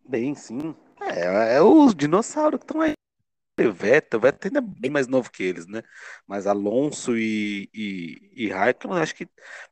[0.08, 0.74] Bem, sim.
[1.00, 2.92] É, é os dinossauros que estão aí.
[3.60, 5.82] O Vettel, o Vettel ainda é bem mais novo que eles, né?
[6.26, 9.28] Mas Alonso e, e, e Raikkonen, acho que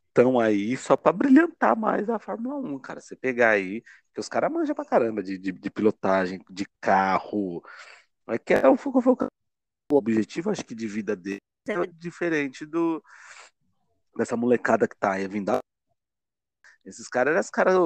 [0.09, 3.01] estão aí só para brilhantar mais a Fórmula 1, cara.
[3.01, 3.83] Você pegar aí,
[4.13, 7.63] que os caras manjam pra caramba de, de, de pilotagem, de carro,
[8.27, 8.77] mas que é o,
[9.93, 11.48] o objetivo, acho que, de vida dele é
[11.93, 13.03] diferente do
[14.17, 15.59] dessa molecada que tá aí vindo.
[16.85, 17.77] Esses caras eram os caras,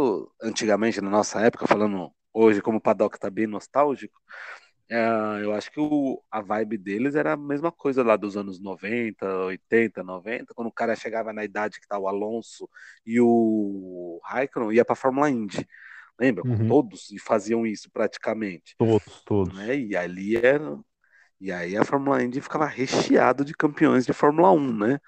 [0.42, 4.18] antigamente, na nossa época, falando hoje, como o Paddock tá bem nostálgico,
[4.88, 4.98] é,
[5.42, 9.26] eu acho que o, a vibe deles era a mesma coisa lá dos anos 90,
[9.46, 12.68] 80, 90, quando o cara chegava na idade que tá o Alonso
[13.04, 15.66] e o Raikkonen, ia pra Fórmula Indy.
[16.20, 16.46] Lembra?
[16.46, 16.68] Uhum.
[16.68, 18.74] Todos e faziam isso praticamente.
[18.76, 19.54] Todos, todos.
[19.54, 19.78] Né?
[19.78, 20.78] E ali era.
[21.42, 25.00] E aí a Fórmula Indy ficava recheado de campeões de Fórmula 1, né?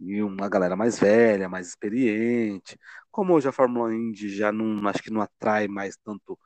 [0.00, 2.78] E uma galera mais velha, mais experiente.
[3.10, 6.38] Como hoje a Fórmula Indy já não, acho que não atrai mais tanto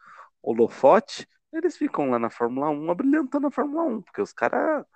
[0.42, 4.86] holofote, eles ficam lá na Fórmula 1 abrilhantando a Fórmula 1, porque os caras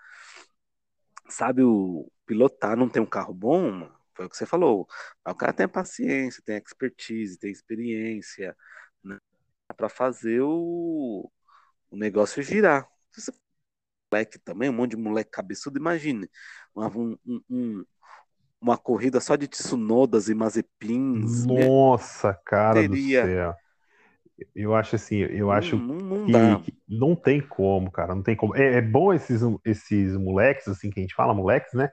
[1.29, 4.89] sabe o pilotar, não tem um carro bom, foi o que você falou.
[5.27, 8.57] o cara tem paciência, tem expertise, tem experiência,
[9.03, 9.18] né,
[9.77, 11.31] para fazer o,
[11.91, 12.89] o negócio girar.
[13.12, 13.44] Se você
[14.15, 16.29] moleque também, um monte de moleque cabeçudo, imagine
[16.77, 17.85] um, um, um,
[18.61, 21.45] uma corrida só de Tsunodas e Mazepins.
[21.45, 23.23] Nossa, cara teria...
[23.23, 23.55] do céu.
[24.55, 28.23] Eu acho assim, eu acho não, não, não que, que, não tem como, cara, não
[28.23, 28.57] tem como.
[28.57, 31.89] É, é, bom esses, esses moleques, assim, que a gente fala, moleques, né?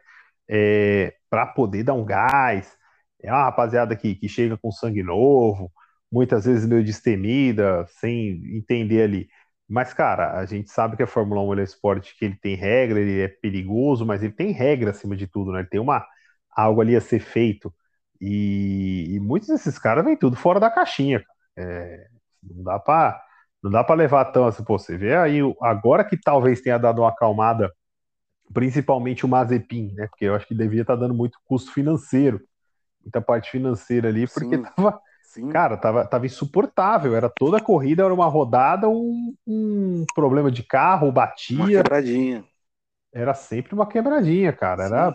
[0.49, 2.75] É, para poder dar um gás.
[3.23, 5.71] É uma rapaziada que, que chega com sangue novo,
[6.11, 9.29] muitas vezes meio destemida, sem entender ali.
[9.71, 12.55] Mas, cara, a gente sabe que a Fórmula 1 é um esporte que ele tem
[12.55, 15.59] regra, ele é perigoso, mas ele tem regra acima de tudo, né?
[15.59, 16.05] Ele tem uma,
[16.51, 17.73] algo ali a ser feito.
[18.19, 21.23] E, e muitos desses caras vêm tudo fora da caixinha.
[21.57, 22.05] É,
[22.43, 23.23] não dá para
[23.63, 27.01] não dá para levar tão assim, pô, você vê aí, agora que talvez tenha dado
[27.01, 27.71] uma acalmada,
[28.53, 30.07] principalmente o Mazepin, né?
[30.07, 32.41] Porque eu acho que devia estar tá dando muito custo financeiro,
[33.01, 34.63] muita parte financeira ali, porque Sim.
[34.63, 34.99] tava,
[35.31, 35.47] Sim.
[35.49, 40.61] cara, tava, tava insuportável, era toda a corrida, era uma rodada, um, um problema de
[40.61, 41.55] carro, batia.
[41.57, 42.43] Uma quebradinha.
[43.13, 44.93] Era sempre uma quebradinha, cara, Sim.
[44.93, 45.13] era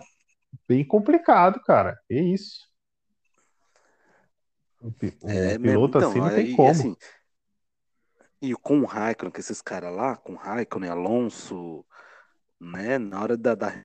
[0.67, 2.67] bem complicado, cara, é isso.
[4.81, 4.91] O,
[5.29, 6.71] é, piloto então, assim não tem como.
[6.71, 6.95] Assim,
[8.41, 11.85] e com o Raikkonen, com esses caras lá, com o Raikkonen, Alonso,
[12.59, 13.83] né, na hora da, da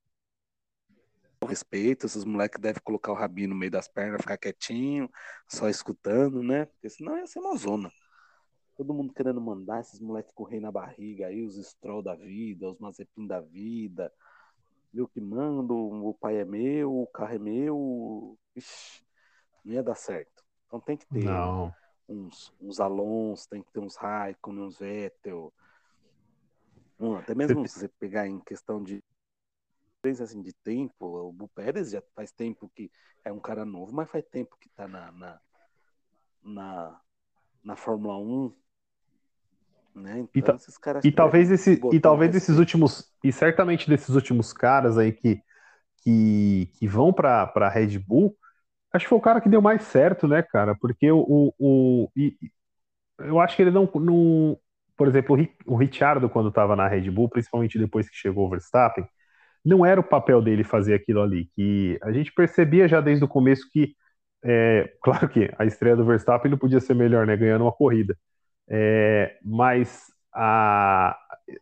[1.46, 5.10] respeito, esses moleques devem colocar o rabinho no meio das pernas, ficar quietinho,
[5.48, 6.66] só escutando, né?
[6.66, 7.90] Porque senão ia ser uma zona.
[8.76, 12.78] Todo mundo querendo mandar esses moleques correr na barriga aí, os Stroll da vida, os
[12.78, 14.12] Mazepin da vida.
[14.92, 18.38] Eu que mando, o pai é meu, o carro é meu.
[18.54, 19.02] Ixi,
[19.64, 20.44] não ia dar certo.
[20.66, 21.72] Então tem que ter não.
[22.08, 25.52] uns, uns Alonso, tem que ter uns Raikkonen, uns Vettel.
[27.18, 29.02] Até mesmo se você pegar em questão de
[30.20, 32.90] assim, de tempo, o Pérez já faz tempo que
[33.24, 35.40] é um cara novo, mas faz tempo que tá na, na,
[36.42, 37.00] na,
[37.64, 38.54] na Fórmula 1.
[39.94, 40.26] Né?
[40.34, 44.96] Então, e, ta e talvez esse e talvez esses últimos e certamente desses últimos caras
[44.96, 45.42] aí que
[45.98, 48.34] que, que vão para a Red Bull
[48.92, 50.76] Acho que foi o cara que deu mais certo, né, cara?
[50.78, 51.24] Porque o.
[51.26, 52.36] o, o e,
[53.20, 53.90] eu acho que ele não.
[53.94, 54.58] não
[54.96, 58.50] por exemplo, o, o Richardo, quando estava na Red Bull, principalmente depois que chegou o
[58.50, 59.06] Verstappen,
[59.64, 61.48] não era o papel dele fazer aquilo ali.
[61.54, 63.94] Que a gente percebia já desde o começo que.
[64.44, 67.36] É, claro que a estreia do Verstappen não podia ser melhor, né?
[67.36, 68.16] Ganhando uma corrida.
[68.68, 71.16] É, mas a,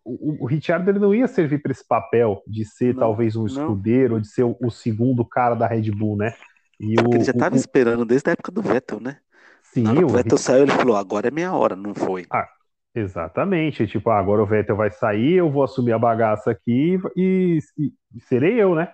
[0.05, 3.46] o, o Richard ele não ia servir para esse papel de ser não, talvez um
[3.46, 6.34] escudeiro, ou de ser o, o, segundo cara da Red Bull, né?
[6.78, 9.18] E o, ele já estava esperando desde a época do Vettel, né?
[9.62, 12.26] Sim, o Vettel saiu, ele falou: agora é minha hora, não foi.
[12.32, 12.48] Ah,
[12.95, 13.86] exatamente.
[13.86, 18.20] Tipo, ah, agora o Vettel vai sair, eu vou assumir a bagaça aqui e, e
[18.20, 18.93] serei eu, né?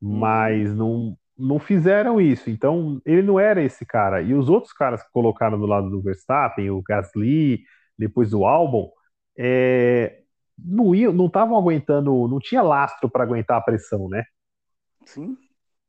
[0.00, 2.50] Mas não, não fizeram isso.
[2.50, 4.22] Então, ele não era esse cara.
[4.22, 7.62] E os outros caras que colocaram do lado do Verstappen, o Gasly,
[7.98, 8.90] depois o Albon,
[9.36, 10.20] é,
[10.58, 14.24] não estavam aguentando, não tinha lastro para aguentar a pressão, né?
[15.04, 15.36] Sim.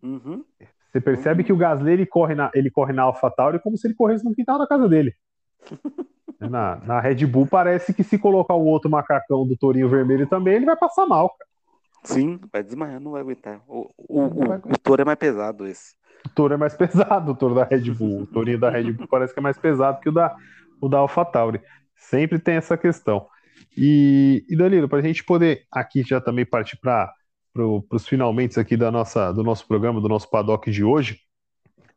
[0.01, 0.43] Uhum.
[0.91, 3.93] Você percebe que o Gasly ele corre na, ele corre na AlphaTauri como se ele
[3.93, 5.13] corresse no quintal da casa dele.
[6.49, 10.55] Na, na Red Bull parece que se colocar o outro macacão do Torinho Vermelho também,
[10.55, 11.49] ele vai passar mal, cara.
[12.03, 13.61] Sim, vai desmaiar, não vai aguentar.
[13.67, 15.93] O, o, o, o é mais pesado esse.
[16.25, 18.23] O Toro é mais pesado, o Toro da Red Bull.
[18.23, 20.35] O Torinho da Red Bull parece que é mais pesado que o da,
[20.81, 21.61] o da AlphaTauri.
[21.95, 23.27] Sempre tem essa questão.
[23.77, 27.13] E, e Danilo, para a gente poder aqui já também partir para
[27.53, 31.19] para os finalmente aqui da nossa, do nosso programa, do nosso paddock de hoje,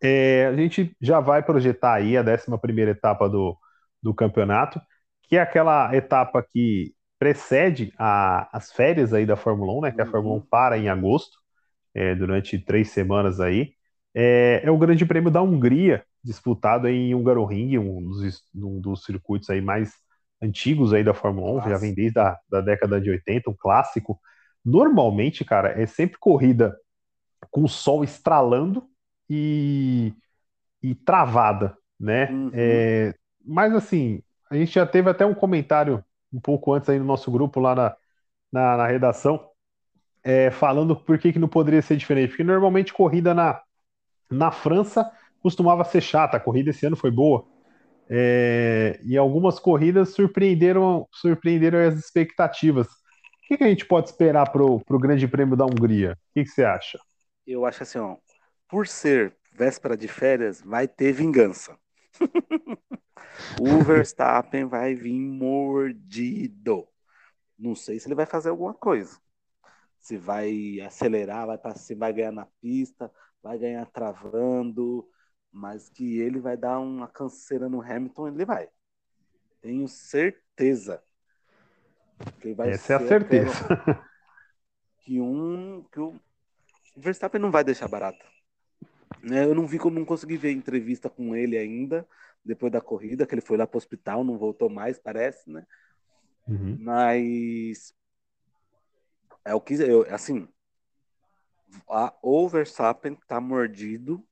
[0.02, 3.56] é, a gente já vai projetar aí a 11 primeira etapa do,
[4.04, 4.80] do campeonato,
[5.22, 10.02] que é aquela etapa que precede a, as férias aí da Fórmula 1, né, que
[10.02, 10.46] a Fórmula 1 uhum.
[10.48, 11.38] para em agosto,
[11.94, 13.72] é, durante três semanas aí.
[14.14, 19.50] É, é, o Grande Prêmio da Hungria, disputado em Hungaroring, um dos, um dos circuitos
[19.50, 19.92] aí mais
[20.42, 21.70] antigos aí da Fórmula 1, Nossa.
[21.70, 24.20] já vem desde a da década de 80, um clássico
[24.64, 26.74] Normalmente, cara, é sempre corrida
[27.50, 28.88] com o sol estralando
[29.28, 30.14] e,
[30.82, 32.30] e travada, né?
[32.30, 32.50] Uhum.
[32.54, 37.04] É, mas assim, a gente já teve até um comentário um pouco antes aí no
[37.04, 37.96] nosso grupo lá na,
[38.52, 39.48] na, na redação,
[40.22, 42.30] é, falando por que, que não poderia ser diferente.
[42.30, 43.60] Porque normalmente corrida na,
[44.30, 45.10] na França
[45.42, 47.46] costumava ser chata, a corrida esse ano foi boa.
[48.08, 52.86] É, e algumas corridas surpreenderam, surpreenderam as expectativas.
[52.86, 56.12] O que, que a gente pode esperar para o Grande Prêmio da Hungria?
[56.12, 56.98] O que, que você acha?
[57.46, 58.16] Eu acho assim, ó,
[58.68, 61.76] por ser véspera de férias, vai ter vingança.
[63.60, 66.88] o Verstappen vai vir mordido.
[67.58, 69.18] Não sei se ele vai fazer alguma coisa.
[70.00, 73.10] Se vai acelerar, vai para cima, vai ganhar na pista,
[73.42, 75.08] vai ganhar travando,
[75.50, 78.68] mas que ele vai dar uma canseira no Hamilton, ele vai.
[79.60, 81.02] Tenho certeza.
[82.40, 83.54] Que vai Essa é a certeza.
[84.98, 86.18] Que um que o
[86.96, 88.24] Verstappen não vai deixar barato.
[89.22, 92.06] Né, eu não vi não consegui ver entrevista com ele ainda
[92.44, 95.66] depois da corrida, que ele foi lá para o hospital, não voltou mais, parece, né?
[96.46, 96.76] Uhum.
[96.78, 97.94] Mas
[99.44, 100.46] é o que eu, assim,
[101.88, 104.26] a, o Verstappen tá mordido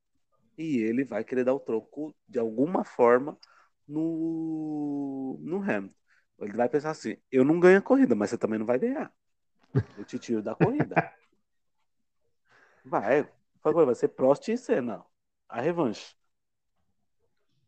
[0.56, 3.38] e ele vai querer dar o troco de alguma forma
[3.86, 5.94] no, no Hamilton.
[6.40, 9.12] Ele vai pensar assim: eu não ganho a corrida, mas você também não vai ganhar.
[9.96, 10.94] Eu te tiro da corrida.
[12.84, 13.30] Vai,
[13.62, 15.04] vai ser Prost e Senna.
[15.48, 16.16] A revanche.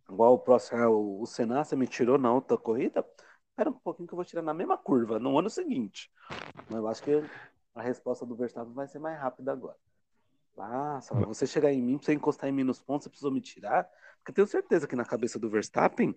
[0.09, 3.05] Igual o próximo, é o Senna, você me tirou na outra corrida?
[3.51, 6.11] Espera um pouquinho que eu vou tirar na mesma curva, no ano seguinte.
[6.69, 7.25] Mas eu acho que
[7.75, 9.77] a resposta do Verstappen vai ser mais rápida agora.
[10.59, 13.89] Ah, você chegar em mim, você encostar em mim nos pontos, você precisou me tirar.
[14.19, 16.15] Porque eu tenho certeza que na cabeça do Verstappen,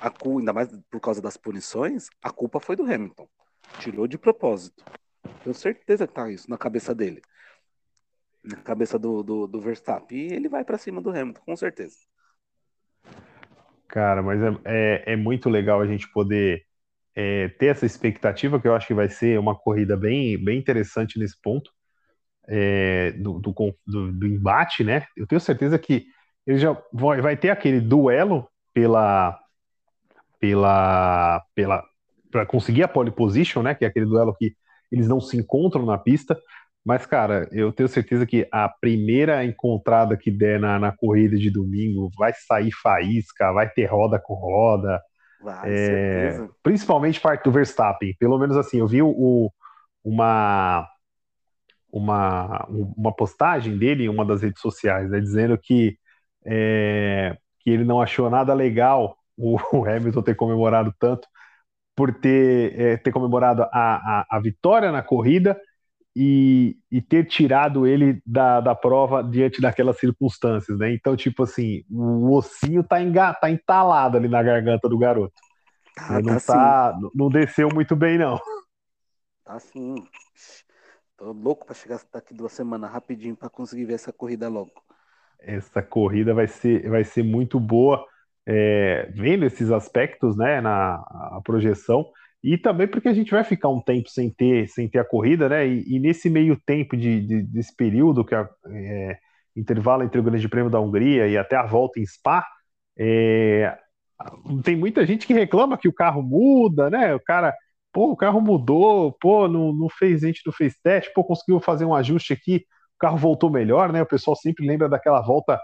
[0.00, 3.28] a culpa, ainda mais por causa das punições, a culpa foi do Hamilton.
[3.80, 4.84] Tirou de propósito.
[5.42, 7.22] Tenho certeza que tá isso na cabeça dele.
[8.44, 10.18] Na cabeça do, do, do Verstappen.
[10.18, 11.96] E ele vai para cima do Hamilton, com certeza.
[13.88, 16.64] Cara, mas é, é, é muito legal a gente poder
[17.14, 21.18] é, ter essa expectativa, que eu acho que vai ser uma corrida bem, bem interessante
[21.18, 21.70] nesse ponto
[22.48, 23.54] é, do, do,
[23.86, 25.06] do, do, embate, né?
[25.16, 26.06] Eu tenho certeza que
[26.46, 29.38] ele já vai, vai ter aquele duelo pela
[30.38, 31.84] pela pela
[32.30, 33.74] para conseguir a pole position, né?
[33.74, 34.54] Que é aquele duelo que
[34.90, 36.38] eles não se encontram na pista.
[36.84, 41.50] Mas, cara, eu tenho certeza que a primeira encontrada que der na, na corrida de
[41.50, 45.00] domingo vai sair faísca, vai ter roda com roda.
[45.42, 48.14] Vai, é, principalmente parte do Verstappen.
[48.18, 49.50] Pelo menos assim, eu vi o,
[50.04, 50.86] uma,
[51.90, 55.96] uma, uma postagem dele em uma das redes sociais, né, dizendo que,
[56.44, 61.26] é, que ele não achou nada legal o, o, Hamilton ter comemorado tanto
[61.96, 65.58] por ter, é, ter comemorado a, a, a, vitória na corrida
[66.16, 70.92] e, e ter tirado ele da, da prova diante daquelas circunstâncias, né?
[70.94, 75.34] Então, tipo assim, o ossinho tá, enga, tá entalado ali na garganta do garoto.
[75.98, 78.38] Ah, não, tá, tá não desceu muito bem, não.
[79.44, 79.96] Tá sim.
[81.16, 84.72] Tô louco para chegar daqui duas semanas rapidinho para conseguir ver essa corrida logo.
[85.40, 88.04] Essa corrida vai ser, vai ser muito boa,
[88.46, 91.04] é, vendo esses aspectos, né, na
[91.44, 92.06] projeção,
[92.44, 95.48] e também porque a gente vai ficar um tempo sem ter, sem ter a corrida,
[95.48, 99.18] né, e, e nesse meio tempo de, de, desse período que é,
[99.56, 102.46] intervalo entre o Grande Prêmio da Hungria e até a volta em Spa,
[102.98, 103.76] é,
[104.62, 107.14] tem muita gente que reclama que o carro muda, né?
[107.14, 107.54] O cara
[107.94, 111.60] pô, o carro mudou, pô, não, não fez, a gente não fez teste, pô, conseguiu
[111.60, 112.56] fazer um ajuste aqui,
[112.96, 114.02] o carro voltou melhor, né?
[114.02, 115.60] O pessoal sempre lembra daquela volta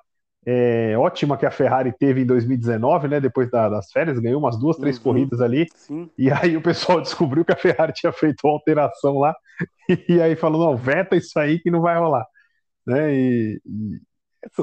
[0.47, 3.21] é, ótima que a Ferrari teve em 2019, né?
[3.21, 5.67] Depois da, das férias, ganhou umas duas, três uhum, corridas ali.
[5.75, 6.11] Sim.
[6.17, 9.35] E aí o pessoal descobriu que a Ferrari tinha feito uma alteração lá,
[10.09, 12.27] e aí falou: não, veta isso aí que não vai rolar.
[12.87, 13.15] Né?
[13.15, 14.01] E, e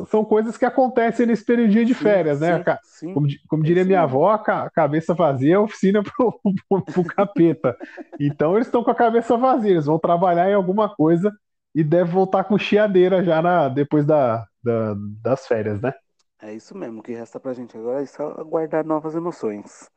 [0.10, 2.58] são coisas que acontecem nesse período de férias, né?
[2.58, 2.78] sim, né?
[2.84, 7.78] Sim, como, como diria minha avó, a cabeça vazia é oficina pro, pro, pro capeta.
[8.20, 11.32] Então eles estão com a cabeça vazia, eles vão trabalhar em alguma coisa
[11.76, 15.94] e deve voltar com chiadeira já na, depois da, da, das férias, né?
[16.42, 19.90] É isso mesmo, o que resta pra gente agora é só aguardar novas emoções.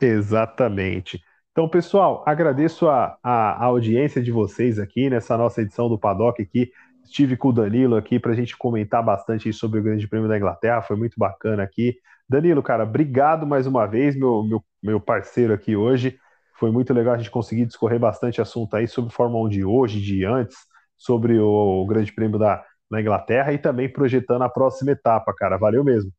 [0.00, 1.20] Exatamente.
[1.52, 6.42] Então, pessoal, agradeço a, a, a audiência de vocês aqui nessa nossa edição do Paddock
[6.42, 6.70] aqui
[7.04, 10.36] Estive com o Danilo aqui para a gente comentar bastante sobre o Grande Prêmio da
[10.36, 11.96] Inglaterra, foi muito bacana aqui.
[12.28, 16.18] Danilo, cara, obrigado mais uma vez, meu, meu, meu parceiro aqui hoje.
[16.58, 20.00] Foi muito legal a gente conseguir discorrer bastante assunto aí sobre Fórmula 1 de hoje,
[20.00, 20.56] de antes,
[20.96, 25.56] sobre o, o Grande Prêmio da, da Inglaterra e também projetando a próxima etapa, cara.
[25.56, 26.12] Valeu mesmo.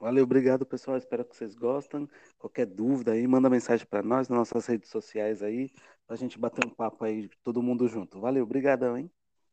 [0.00, 0.96] Valeu, obrigado, pessoal.
[0.96, 2.08] Espero que vocês gostem.
[2.38, 5.70] Qualquer dúvida aí, manda mensagem para nós nas nossas redes sociais aí,
[6.06, 8.20] para a gente bater um papo aí, todo mundo junto.
[8.20, 9.10] Valeu, obrigadão, hein?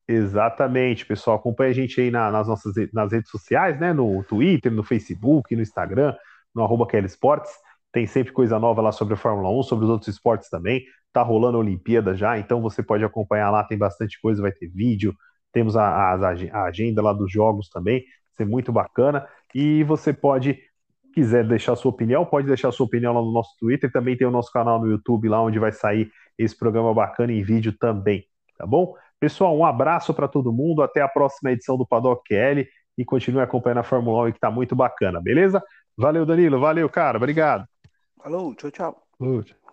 [0.07, 1.38] Exatamente, pessoal.
[1.38, 3.91] Acompanhe a gente aí na, nas nossas nas redes sociais, né?
[3.91, 6.16] No Twitter, no Facebook, no Instagram.
[6.53, 7.51] no arroba Esportes.
[7.91, 10.84] Tem sempre coisa nova lá sobre a Fórmula 1, sobre os outros esportes também.
[11.11, 14.68] Tá rolando a Olimpíada já, então você pode acompanhar lá, tem bastante coisa, vai ter
[14.68, 15.16] vídeo,
[15.55, 19.25] temos a, a, a agenda lá dos jogos também, vai ser muito bacana.
[19.55, 20.59] E você pode,
[21.13, 24.31] quiser deixar sua opinião, pode deixar sua opinião lá no nosso Twitter, também tem o
[24.31, 28.25] nosso canal no YouTube lá, onde vai sair esse programa bacana em vídeo também,
[28.57, 28.93] tá bom?
[29.17, 33.41] Pessoal, um abraço para todo mundo, até a próxima edição do Paddock QL e continue
[33.41, 35.63] acompanhando a Fórmula 1 que está muito bacana, beleza?
[35.97, 37.65] Valeu, Danilo, valeu, cara, obrigado.
[38.21, 39.07] Falou, tchau, tchau.
[39.41, 39.64] tchau.